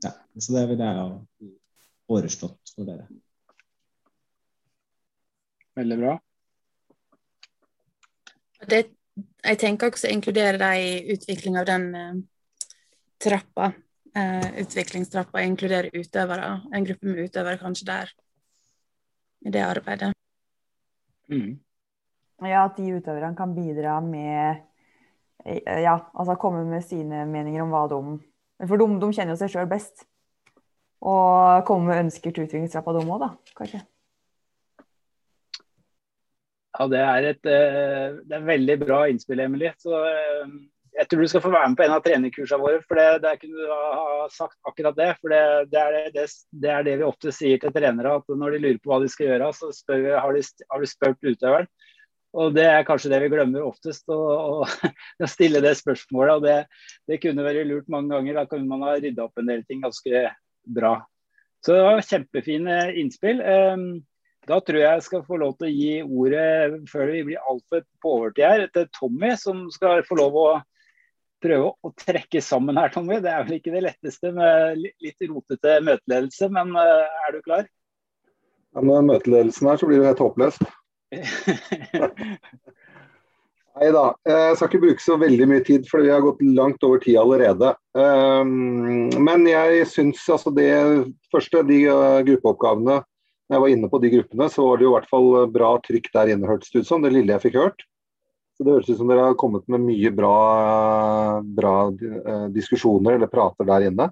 ja, 0.03 0.11
Så 0.39 0.53
det 0.53 0.65
vil 0.69 0.81
jeg 0.83 0.97
ha 0.99 1.07
foreslått 2.05 2.73
for 2.75 2.87
dere. 2.87 3.07
Veldig 5.75 5.97
bra. 5.99 6.13
Det, 8.65 8.81
jeg 9.43 9.59
tenker 9.59 9.91
også 9.91 10.07
å 10.07 10.13
inkludere 10.13 10.59
deg 10.61 10.83
i 10.83 11.15
utvikling 11.15 11.57
av 11.59 11.67
den 11.67 11.87
uh, 11.95 12.13
trappa. 13.21 13.71
Uh, 14.15 14.61
utviklingstrappa. 14.61 15.43
Inkludere 15.43 15.91
utøvere. 15.91 16.53
En 16.71 16.87
gruppe 16.87 17.09
med 17.09 17.25
utøvere 17.27 17.59
kanskje 17.59 17.89
der. 17.89 18.13
I 19.45 19.51
det 19.51 19.65
arbeidet. 19.65 20.13
Mm. 21.31 21.57
Ja, 22.45 22.65
at 22.65 22.77
de 22.77 22.95
utøverne 22.95 23.35
kan 23.37 23.53
bidra 23.55 23.99
med 24.03 24.63
ja, 25.43 25.97
altså 26.13 26.37
komme 26.41 26.63
med 26.69 26.85
sine 26.85 27.25
meninger 27.29 27.63
om 27.65 27.73
hva 27.73 27.85
de 27.91 28.01
For 28.69 28.79
de, 28.79 28.87
de 29.01 29.09
kjenner 29.13 29.35
jo 29.35 29.41
seg 29.41 29.51
sjøl 29.53 29.67
best. 29.69 30.05
Og 31.05 31.65
komme 31.67 31.91
med 31.91 32.05
ønsker 32.07 32.33
til 32.33 32.47
utviklingstrappa, 32.47 32.95
de 32.95 33.03
òg, 33.03 33.19
da, 33.21 33.33
kanskje. 33.57 33.83
Ja, 36.75 36.87
det 36.91 37.01
er 37.01 37.27
et 37.29 37.47
eh, 37.47 38.15
det 38.27 38.35
er 38.35 38.47
veldig 38.47 38.77
bra 38.81 39.03
innspill, 39.11 39.43
Emilie. 39.43 39.71
Så 39.79 39.95
eh, 40.09 40.55
jeg 40.95 41.09
tror 41.11 41.21
du 41.21 41.29
skal 41.31 41.43
få 41.43 41.51
være 41.53 41.69
med 41.71 41.77
på 41.79 41.85
en 41.85 41.93
av 41.95 42.03
trenerkursene 42.03 42.61
våre. 42.63 42.81
For 42.87 42.99
det, 42.99 43.07
det 43.23 43.35
kunne 43.41 43.63
du 43.63 43.71
ha 43.71 44.25
sagt 44.33 44.57
akkurat 44.67 44.97
det. 44.97 45.09
For 45.21 45.31
det, 45.31 45.43
det, 45.71 45.83
er 45.83 46.09
det, 46.15 46.25
det, 46.51 46.71
er 46.71 46.87
det 46.87 46.97
vi 46.99 47.07
ofte 47.07 47.33
sier 47.35 47.61
til 47.61 47.75
trenere. 47.75 48.17
At 48.19 48.35
når 48.43 48.55
de 48.55 48.63
lurer 48.63 48.81
på 48.81 48.91
hva 48.91 49.01
de 49.03 49.11
skal 49.11 49.31
gjøre, 49.31 49.51
så 49.55 49.71
spør 49.75 50.09
har 50.17 50.35
de, 50.35 50.43
har 50.71 50.83
de 50.83 50.91
spurt 50.91 51.29
utøveren. 51.31 51.71
Og 52.35 52.55
Det 52.55 52.65
er 52.67 52.87
kanskje 52.87 53.11
det 53.13 53.21
vi 53.23 53.31
glemmer 53.31 53.63
oftest, 53.63 54.09
å, 54.11 54.65
stille 55.35 55.61
det 55.63 55.75
spørsmålet. 55.79 56.33
og 56.35 56.43
det, 56.43 56.57
det, 57.07 57.21
kunne 57.23 57.45
vært 57.45 57.67
lurt 57.69 57.91
mange 57.91 58.11
ganger. 58.11 58.41
Da 58.41 58.49
kunne 58.51 58.67
man 58.67 58.83
ha 58.87 58.97
rydda 58.97 59.27
opp 59.27 59.39
en 59.39 59.51
del 59.51 59.63
ting 59.67 59.85
ganske 59.85 60.25
bra. 60.75 60.97
Så 61.63 61.73
det 61.73 61.85
var 61.87 62.03
kjempefine 62.05 62.75
innspill. 62.99 63.39
Ehm, 63.41 63.87
da 64.45 64.59
tror 64.61 64.81
jeg 64.81 64.99
jeg 64.99 65.05
skal 65.07 65.23
få 65.25 65.39
lov 65.41 65.55
til 65.57 65.69
å 65.69 65.73
gi 65.73 65.93
ordet, 66.03 66.83
før 66.91 67.09
vi 67.13 67.23
blir 67.31 67.47
altfor 67.49 67.85
på 68.03 68.15
overtid 68.19 68.45
her, 68.45 68.65
til 68.75 68.89
Tommy, 68.93 69.31
som 69.41 69.65
skal 69.73 70.03
få 70.05 70.19
lov 70.19 70.37
å 70.37 70.47
prøve 71.41 71.71
å 71.81 71.93
trekke 71.97 72.41
sammen 72.43 72.77
her, 72.77 72.91
Tommy. 72.93 73.17
Det 73.23 73.31
er 73.31 73.47
vel 73.47 73.57
ikke 73.57 73.73
det 73.73 73.85
letteste 73.87 74.33
med 74.35 74.83
litt 74.83 75.29
rotete 75.31 75.79
møteledelse, 75.87 76.51
men 76.53 76.75
er 76.77 77.33
du 77.33 77.41
klar? 77.47 77.65
Ja, 78.75 78.83
Med 78.83 79.07
møteledelsen 79.07 79.71
her 79.71 79.79
så 79.79 79.89
blir 79.89 80.03
det 80.03 80.11
helt 80.11 80.21
håpløst. 80.21 80.65
Nei 83.75 83.89
da, 83.91 84.03
jeg 84.23 84.55
skal 84.55 84.69
ikke 84.69 84.83
bruke 84.85 85.03
så 85.03 85.17
veldig 85.19 85.45
mye 85.51 85.63
tid, 85.67 85.83
for 85.89 85.99
vi 86.05 86.11
har 86.13 86.21
gått 86.23 86.39
langt 86.55 86.83
over 86.87 87.01
tid 87.03 87.17
allerede. 87.19 87.73
Ehm, 87.99 89.09
men 89.19 89.43
jeg 89.49 89.83
syns 89.91 90.23
altså 90.31 90.53
det 90.55 90.69
første, 91.33 91.63
de 91.67 91.81
eh, 91.91 92.21
gruppeoppgavene 92.29 93.01
Når 93.03 93.57
jeg 93.57 93.61
var 93.61 93.73
inne 93.73 93.89
på 93.91 93.99
de 94.01 94.09
gruppene, 94.13 94.47
så 94.49 94.63
var 94.63 94.79
det 94.79 94.87
jo 94.87 94.93
i 94.93 94.95
hvert 94.95 95.11
fall 95.11 95.27
bra 95.53 95.73
trykk 95.83 96.07
der 96.15 96.31
inne, 96.33 96.47
hørtes 96.49 96.71
det 96.71 96.85
ut 96.85 96.87
som. 96.87 97.03
Det 97.03 97.11
lille 97.13 97.35
jeg 97.35 97.43
fikk 97.43 97.59
hørt. 97.59 97.83
Så 98.55 98.63
Det 98.63 98.71
høres 98.71 98.89
ut 98.89 98.97
som 99.01 99.11
dere 99.11 99.27
har 99.27 99.35
kommet 99.35 99.67
med 99.67 99.83
mye 99.83 100.11
bra, 100.15 100.35
bra 101.43 101.75
eh, 101.91 102.47
diskusjoner 102.55 103.19
eller 103.19 103.27
prater 103.31 103.67
der 103.67 103.89
inne. 103.89 104.07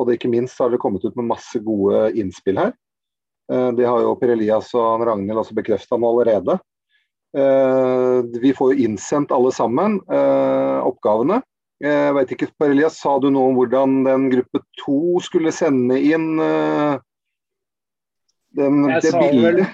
Og 0.00 0.08
det, 0.08 0.16
ikke 0.16 0.32
minst 0.32 0.56
har 0.58 0.72
dere 0.72 0.80
kommet 0.80 1.04
ut 1.04 1.18
med 1.20 1.28
masse 1.28 1.60
gode 1.60 2.08
innspill 2.16 2.56
her. 2.58 2.72
Eh, 3.52 3.72
det 3.72 3.86
har 3.88 4.02
jo 4.04 4.14
Per 4.20 4.34
Elias 4.36 4.74
og 4.78 5.06
Ragnhild 5.06 5.42
også 5.42 5.56
bekrefta 5.56 5.98
nå 5.98 6.10
allerede. 6.12 6.58
Eh, 7.32 8.18
vi 8.42 8.52
får 8.54 8.72
jo 8.72 8.86
innsendt 8.86 9.32
alle 9.32 9.52
sammen 9.56 10.00
eh, 10.12 10.78
oppgavene. 10.84 11.40
Jeg 11.82 12.14
vet 12.14 12.34
ikke, 12.36 12.52
Per 12.60 12.70
Elias, 12.70 13.00
Sa 13.02 13.16
du 13.18 13.26
noe 13.34 13.50
om 13.50 13.56
hvordan 13.58 14.04
den 14.06 14.28
gruppe 14.30 14.60
to 14.78 15.18
skulle 15.24 15.50
sende 15.50 15.96
inn 15.98 16.36
den, 18.54 18.76
det 19.02 19.10
bildet? 19.16 19.72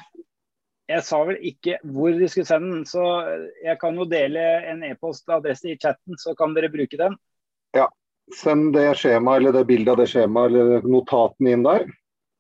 jeg 0.89 1.05
sa 1.05 1.19
vel 1.29 1.37
ikke 1.45 1.77
hvor 1.93 2.15
de 2.17 2.29
skulle 2.33 2.49
sende 2.49 2.71
den, 2.73 2.85
så 2.89 3.05
jeg 3.61 3.77
kan 3.81 3.99
jo 4.01 4.07
dele 4.09 4.41
en 4.71 4.81
e-postadresse 4.89 5.69
i 5.75 5.77
chatten, 5.77 6.17
så 6.17 6.33
kan 6.39 6.55
dere 6.57 6.73
bruke 6.73 6.97
den. 6.97 7.19
Ja, 7.77 7.91
send 8.33 8.73
det 8.77 8.87
skjemaet 8.97 9.43
eller 9.43 9.59
det 9.59 9.67
bildet 9.69 9.93
av 9.93 10.01
det 10.01 10.09
skjemaet 10.09 10.55
eller 10.55 10.89
notatene 10.89 11.53
inn 11.53 11.67
der. 11.67 11.85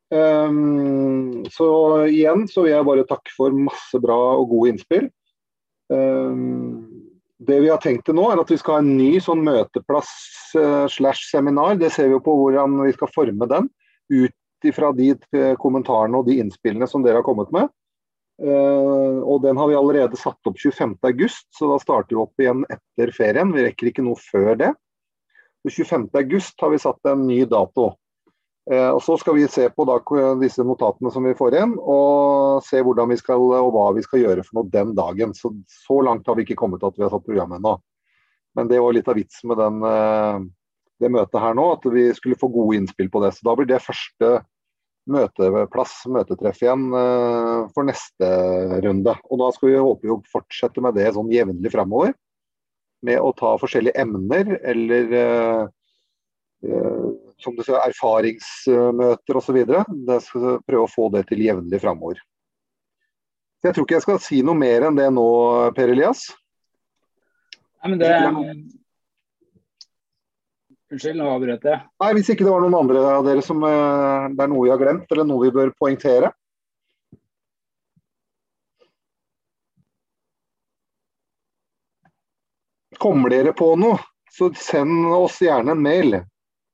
Um, 0.08 1.44
så 1.52 1.68
igjen 2.08 2.46
så 2.48 2.64
vil 2.64 2.72
jeg 2.72 2.86
bare 2.88 3.04
takke 3.08 3.32
for 3.36 3.52
masse 3.52 4.00
bra 4.00 4.16
og 4.38 4.48
gode 4.54 4.72
innspill. 4.72 5.08
Um, 5.92 7.08
det 7.38 7.60
vi 7.62 7.70
har 7.70 7.80
tenkt 7.82 8.06
til 8.08 8.16
nå, 8.18 8.24
er 8.32 8.40
at 8.40 8.50
vi 8.50 8.58
skal 8.58 8.78
ha 8.78 8.84
en 8.84 8.96
ny 8.98 9.20
sånn 9.22 9.44
møteplass 9.46 10.10
uh, 10.58 10.86
slash 10.90 11.28
seminar. 11.30 11.76
Det 11.80 11.92
ser 11.94 12.08
vi 12.08 12.16
jo 12.16 12.24
på 12.24 12.34
hvordan 12.40 12.80
vi 12.86 12.94
skal 12.96 13.12
forme 13.14 13.48
den. 13.50 13.68
Ut 14.08 14.34
ifra 14.66 14.90
de 14.96 15.12
eh, 15.14 15.52
kommentarene 15.60 16.18
og 16.18 16.26
de 16.26 16.40
innspillene 16.42 16.88
som 16.90 17.04
dere 17.04 17.20
har 17.20 17.26
kommet 17.26 17.52
med. 17.54 17.68
Uh, 18.42 19.22
og 19.22 19.44
Den 19.44 19.58
har 19.58 19.68
vi 19.70 19.76
allerede 19.78 20.18
satt 20.18 20.50
opp 20.50 20.58
25.8, 20.58 21.28
så 21.54 21.70
da 21.70 21.78
starter 21.82 22.16
vi 22.16 22.22
opp 22.24 22.42
igjen 22.42 22.64
etter 22.72 23.12
ferien. 23.14 23.54
Vi 23.54 23.68
rekker 23.68 23.92
ikke 23.92 24.06
noe 24.06 24.18
før 24.18 24.58
det. 24.58 24.72
25.8 25.68 26.64
har 26.64 26.74
vi 26.74 26.82
satt 26.82 27.10
en 27.10 27.26
ny 27.28 27.42
dato. 27.50 27.92
Eh, 28.68 28.90
og 28.92 29.00
Så 29.02 29.16
skal 29.20 29.38
vi 29.38 29.46
se 29.48 29.68
på 29.72 29.86
da, 29.88 29.96
disse 30.40 30.64
notatene 30.66 31.12
som 31.12 31.24
vi 31.24 31.36
får 31.36 31.56
inn, 31.62 31.74
og 31.78 32.60
se 32.66 32.82
hvordan 32.84 33.08
vi 33.14 33.16
skal, 33.20 33.40
og 33.40 33.72
hva 33.72 33.86
vi 33.96 34.04
skal 34.04 34.26
gjøre 34.26 34.44
for 34.44 34.60
noe 34.60 34.72
den 34.72 34.92
dagen. 34.98 35.32
Så, 35.36 35.54
så 35.86 36.00
langt 36.04 36.28
har 36.28 36.36
vi 36.36 36.44
ikke 36.44 36.58
kommet 36.60 36.82
til 36.82 36.90
at 36.92 37.00
vi 37.00 37.06
har 37.06 37.14
satt 37.14 37.24
program 37.24 37.56
ennå. 37.56 37.78
Men 38.58 38.68
det 38.68 38.82
var 38.82 38.92
litt 38.96 39.08
av 39.08 39.16
vitsen 39.16 39.52
med 39.52 39.60
den, 39.62 39.80
eh, 39.88 40.44
det 41.00 41.12
møtet 41.14 41.40
her 41.40 41.56
nå, 41.56 41.66
at 41.78 41.90
vi 41.94 42.08
skulle 42.16 42.38
få 42.40 42.50
gode 42.52 42.76
innspill 42.76 43.08
på 43.12 43.24
det. 43.24 43.32
Så 43.38 43.48
da 43.48 43.56
blir 43.56 43.68
det 43.70 43.80
første 43.84 44.32
møteplass, 45.08 46.02
møtetreff 46.12 46.60
igjen 46.60 46.90
eh, 46.92 47.64
for 47.72 47.88
neste 47.88 48.28
runde. 48.84 49.16
Og 49.32 49.40
da 49.40 49.48
skal 49.56 49.72
vi 49.72 49.80
håpe 49.80 50.12
å 50.12 50.20
fortsette 50.28 50.84
med 50.84 50.98
det 50.98 51.08
sånn 51.16 51.32
jevnlig 51.32 51.72
framover. 51.72 52.12
Med 53.06 53.22
å 53.22 53.32
ta 53.38 53.54
forskjellige 53.62 53.96
emner 54.02 54.56
eller 54.66 55.12
som 57.42 57.54
du 57.56 57.62
ser, 57.62 57.78
erfaringsmøter 57.82 59.38
osv. 59.38 59.60
Jeg 59.62 60.24
skal 60.26 60.58
prøve 60.66 60.86
å 60.86 60.90
få 60.90 61.08
det 61.14 61.26
til 61.30 61.44
jevnlig 61.44 61.80
framover. 61.82 62.20
Jeg 63.64 63.74
tror 63.74 63.86
ikke 63.86 63.96
jeg 63.96 64.06
skal 64.06 64.20
si 64.22 64.42
noe 64.46 64.58
mer 64.58 64.86
enn 64.86 64.98
det 64.98 65.08
nå, 65.14 65.28
Per 65.74 65.94
Elias. 65.94 66.28
Nei, 67.82 67.94
men 67.94 68.02
det... 68.02 68.12
Unnskyld, 70.88 71.18
nå 71.20 71.26
avbrøt 71.28 71.66
jeg. 71.68 71.80
Nei, 72.00 72.12
Hvis 72.16 72.30
ikke 72.32 72.46
det 72.46 72.52
var 72.52 72.62
noen 72.64 72.78
andre 72.78 73.00
av 73.12 73.26
dere 73.26 73.42
som 73.44 73.60
eh, 73.66 74.28
det 74.32 74.44
er 74.44 74.48
noe 74.48 74.64
vi 74.64 74.70
har 74.72 74.80
glemt, 74.80 75.10
eller 75.12 75.26
noe 75.28 75.42
vi 75.42 75.50
bør 75.52 75.74
poengtere. 75.76 76.30
Kommer 82.98 83.30
dere 83.30 83.52
på 83.54 83.74
noe, 83.78 84.00
så 84.32 84.48
send 84.58 85.12
oss 85.12 85.36
gjerne 85.44 85.76
en 85.76 85.84
mail. 85.84 86.16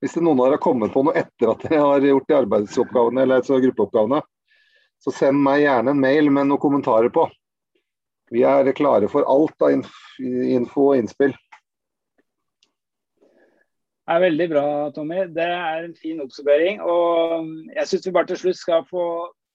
Hvis 0.04 0.18
noen 0.20 0.36
av 0.36 0.50
dere 0.50 0.58
har 0.58 0.60
kommet 0.60 0.92
på 0.92 1.00
noe 1.00 1.16
etter 1.16 1.48
at 1.48 1.62
dere 1.64 1.80
har 1.80 2.04
gjort 2.04 2.26
de 2.28 2.34
arbeidsoppgavene 2.36 3.22
eller 3.24 3.40
altså 3.40 3.56
gruppeoppgavene, 3.62 4.18
så 5.00 5.12
send 5.16 5.40
meg 5.40 5.62
gjerne 5.62 5.94
en 5.94 6.02
mail 6.02 6.28
med 6.28 6.50
noen 6.50 6.60
kommentarer 6.60 7.08
på. 7.14 7.24
Vi 8.28 8.42
er 8.44 8.68
klare 8.76 9.08
for 9.08 9.24
alt 9.24 9.64
av 9.64 9.72
info 9.72 10.90
og 10.90 10.98
innspill. 11.00 11.32
Det 14.04 14.12
er 14.12 14.20
veldig 14.26 14.48
bra, 14.52 14.66
Tommy. 14.92 15.22
Det 15.32 15.48
er 15.48 15.86
en 15.86 15.96
fin 15.96 16.20
oppsummering. 16.20 16.84
Og 16.84 17.48
jeg 17.72 17.88
syns 17.88 18.04
vi 18.04 18.12
bare 18.18 18.28
til 18.28 18.42
slutt 18.42 18.60
skal 18.60 18.84
få 18.90 19.06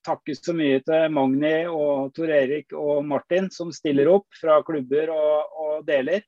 takke 0.07 0.33
så 0.33 0.55
mye 0.57 0.81
til 0.81 1.13
Magni 1.13 1.53
og 1.69 2.09
Tor 2.17 2.33
Erik 2.33 2.73
og 2.73 3.05
Martin 3.05 3.51
som 3.53 3.69
stiller 3.75 4.09
opp 4.09 4.25
fra 4.41 4.57
klubber 4.65 5.13
og, 5.13 5.61
og 5.61 5.85
deler. 5.85 6.25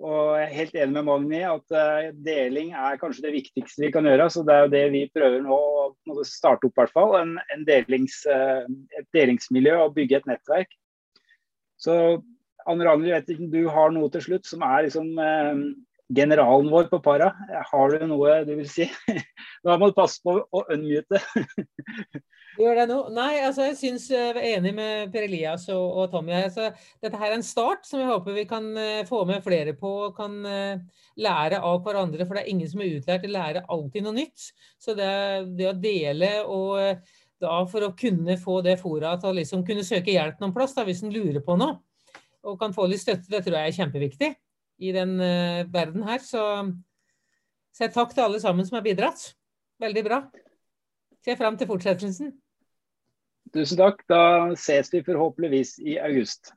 Og 0.00 0.38
jeg 0.38 0.46
er 0.46 0.54
helt 0.56 0.76
enig 0.80 0.94
med 0.96 1.06
Magni 1.10 1.40
at 1.44 1.74
uh, 1.76 2.08
deling 2.24 2.70
er 2.72 2.96
kanskje 3.00 3.26
det 3.26 3.34
viktigste 3.34 3.84
vi 3.84 3.90
kan 3.92 4.06
gjøre. 4.08 4.30
Så 4.32 4.44
det 4.48 4.54
er 4.54 4.64
jo 4.64 4.72
det 4.72 4.84
vi 4.94 5.02
prøver 5.12 5.42
nå 5.44 5.58
å 5.60 6.24
starte 6.24 6.68
opp, 6.68 6.72
i 6.72 6.80
hvert 6.80 6.94
fall. 6.94 7.16
En, 7.18 7.34
en 7.52 7.66
delings, 7.68 8.22
uh, 8.30 8.64
et 8.96 9.08
delingsmiljø 9.16 9.76
og 9.82 9.96
bygge 9.98 10.22
et 10.22 10.30
nettverk. 10.30 10.72
Så 11.80 11.94
Anne 12.68 12.86
Ragnhild, 12.88 13.44
du 13.52 13.62
har 13.72 13.92
noe 13.92 14.08
til 14.12 14.24
slutt 14.24 14.48
som 14.48 14.64
er 14.64 14.86
liksom 14.88 15.12
uh, 15.20 15.60
generalen 16.14 16.70
vår 16.70 16.88
på 16.90 16.98
para. 17.02 17.30
Har 17.70 17.92
du 17.94 18.06
noe 18.10 18.40
du 18.46 18.54
vil 18.58 18.68
si? 18.68 18.86
Nå 19.64 19.76
må 19.78 19.90
du 19.90 19.96
passe 19.96 20.20
på 20.24 20.36
å 20.42 20.64
unmute. 20.74 21.20
Gjør 22.60 22.80
det 22.80 22.86
nå? 22.90 22.98
Nei, 23.14 23.38
altså 23.46 23.68
jeg 23.68 23.76
syns 23.78 24.08
jeg 24.10 24.32
er 24.32 24.40
enig 24.56 24.72
med 24.76 25.12
Per 25.14 25.24
Elias 25.28 25.68
og, 25.72 25.84
og 26.02 26.10
Tommy. 26.12 26.34
Altså, 26.34 26.70
dette 27.02 27.20
her 27.20 27.30
er 27.30 27.38
en 27.38 27.46
start 27.46 27.86
som 27.88 28.02
jeg 28.02 28.10
håper 28.10 28.36
vi 28.36 28.44
kan 28.50 28.66
uh, 28.74 29.06
få 29.08 29.22
med 29.28 29.44
flere 29.44 29.76
på 29.78 29.92
og 30.08 30.18
kan 30.18 30.34
uh, 30.44 30.82
lære 31.20 31.62
av 31.62 31.80
hverandre. 31.86 32.26
For 32.26 32.36
det 32.36 32.44
er 32.44 32.52
ingen 32.52 32.70
som 32.70 32.82
er 32.82 32.98
utlært. 32.98 33.24
å 33.28 33.32
lære 33.36 33.64
alltid 33.70 34.06
noe 34.06 34.18
nytt. 34.18 34.50
Så 34.82 34.98
det, 34.98 35.10
det 35.56 35.70
å 35.70 35.78
dele 35.78 36.34
og 36.48 37.06
da 37.40 37.62
for 37.70 37.86
å 37.86 37.94
kunne 37.96 38.36
få 38.36 38.58
det 38.66 38.76
fora 38.82 39.14
til 39.16 39.30
å 39.30 39.38
liksom 39.38 39.62
kunne 39.64 39.86
søke 39.86 40.12
hjelp 40.12 40.42
noen 40.42 40.52
plass 40.52 40.74
da, 40.76 40.84
hvis 40.84 41.00
en 41.06 41.14
lurer 41.14 41.40
på 41.40 41.56
noe, 41.56 41.78
og 42.44 42.58
kan 42.60 42.74
få 42.76 42.84
litt 42.88 43.00
støtte, 43.00 43.30
det 43.32 43.40
tror 43.46 43.56
jeg 43.56 43.70
er 43.70 43.76
kjempeviktig 43.78 44.30
i 44.80 44.92
den 44.96 45.18
verden 45.72 46.06
her. 46.06 46.22
Så, 46.24 46.42
så 47.76 47.90
takk 47.92 48.14
til 48.16 48.24
alle 48.24 48.40
sammen 48.42 48.66
som 48.66 48.78
har 48.78 48.86
bidratt. 48.86 49.26
Veldig 49.80 50.04
bra. 50.06 50.22
Ser 51.24 51.36
fram 51.36 51.58
til 51.60 51.68
fortsettelsen. 51.68 52.32
Tusen 53.54 53.80
takk. 53.80 54.00
Da 54.08 54.22
ses 54.56 54.92
vi 54.94 55.02
forhåpentligvis 55.04 55.76
i 55.84 55.98
august. 56.00 56.54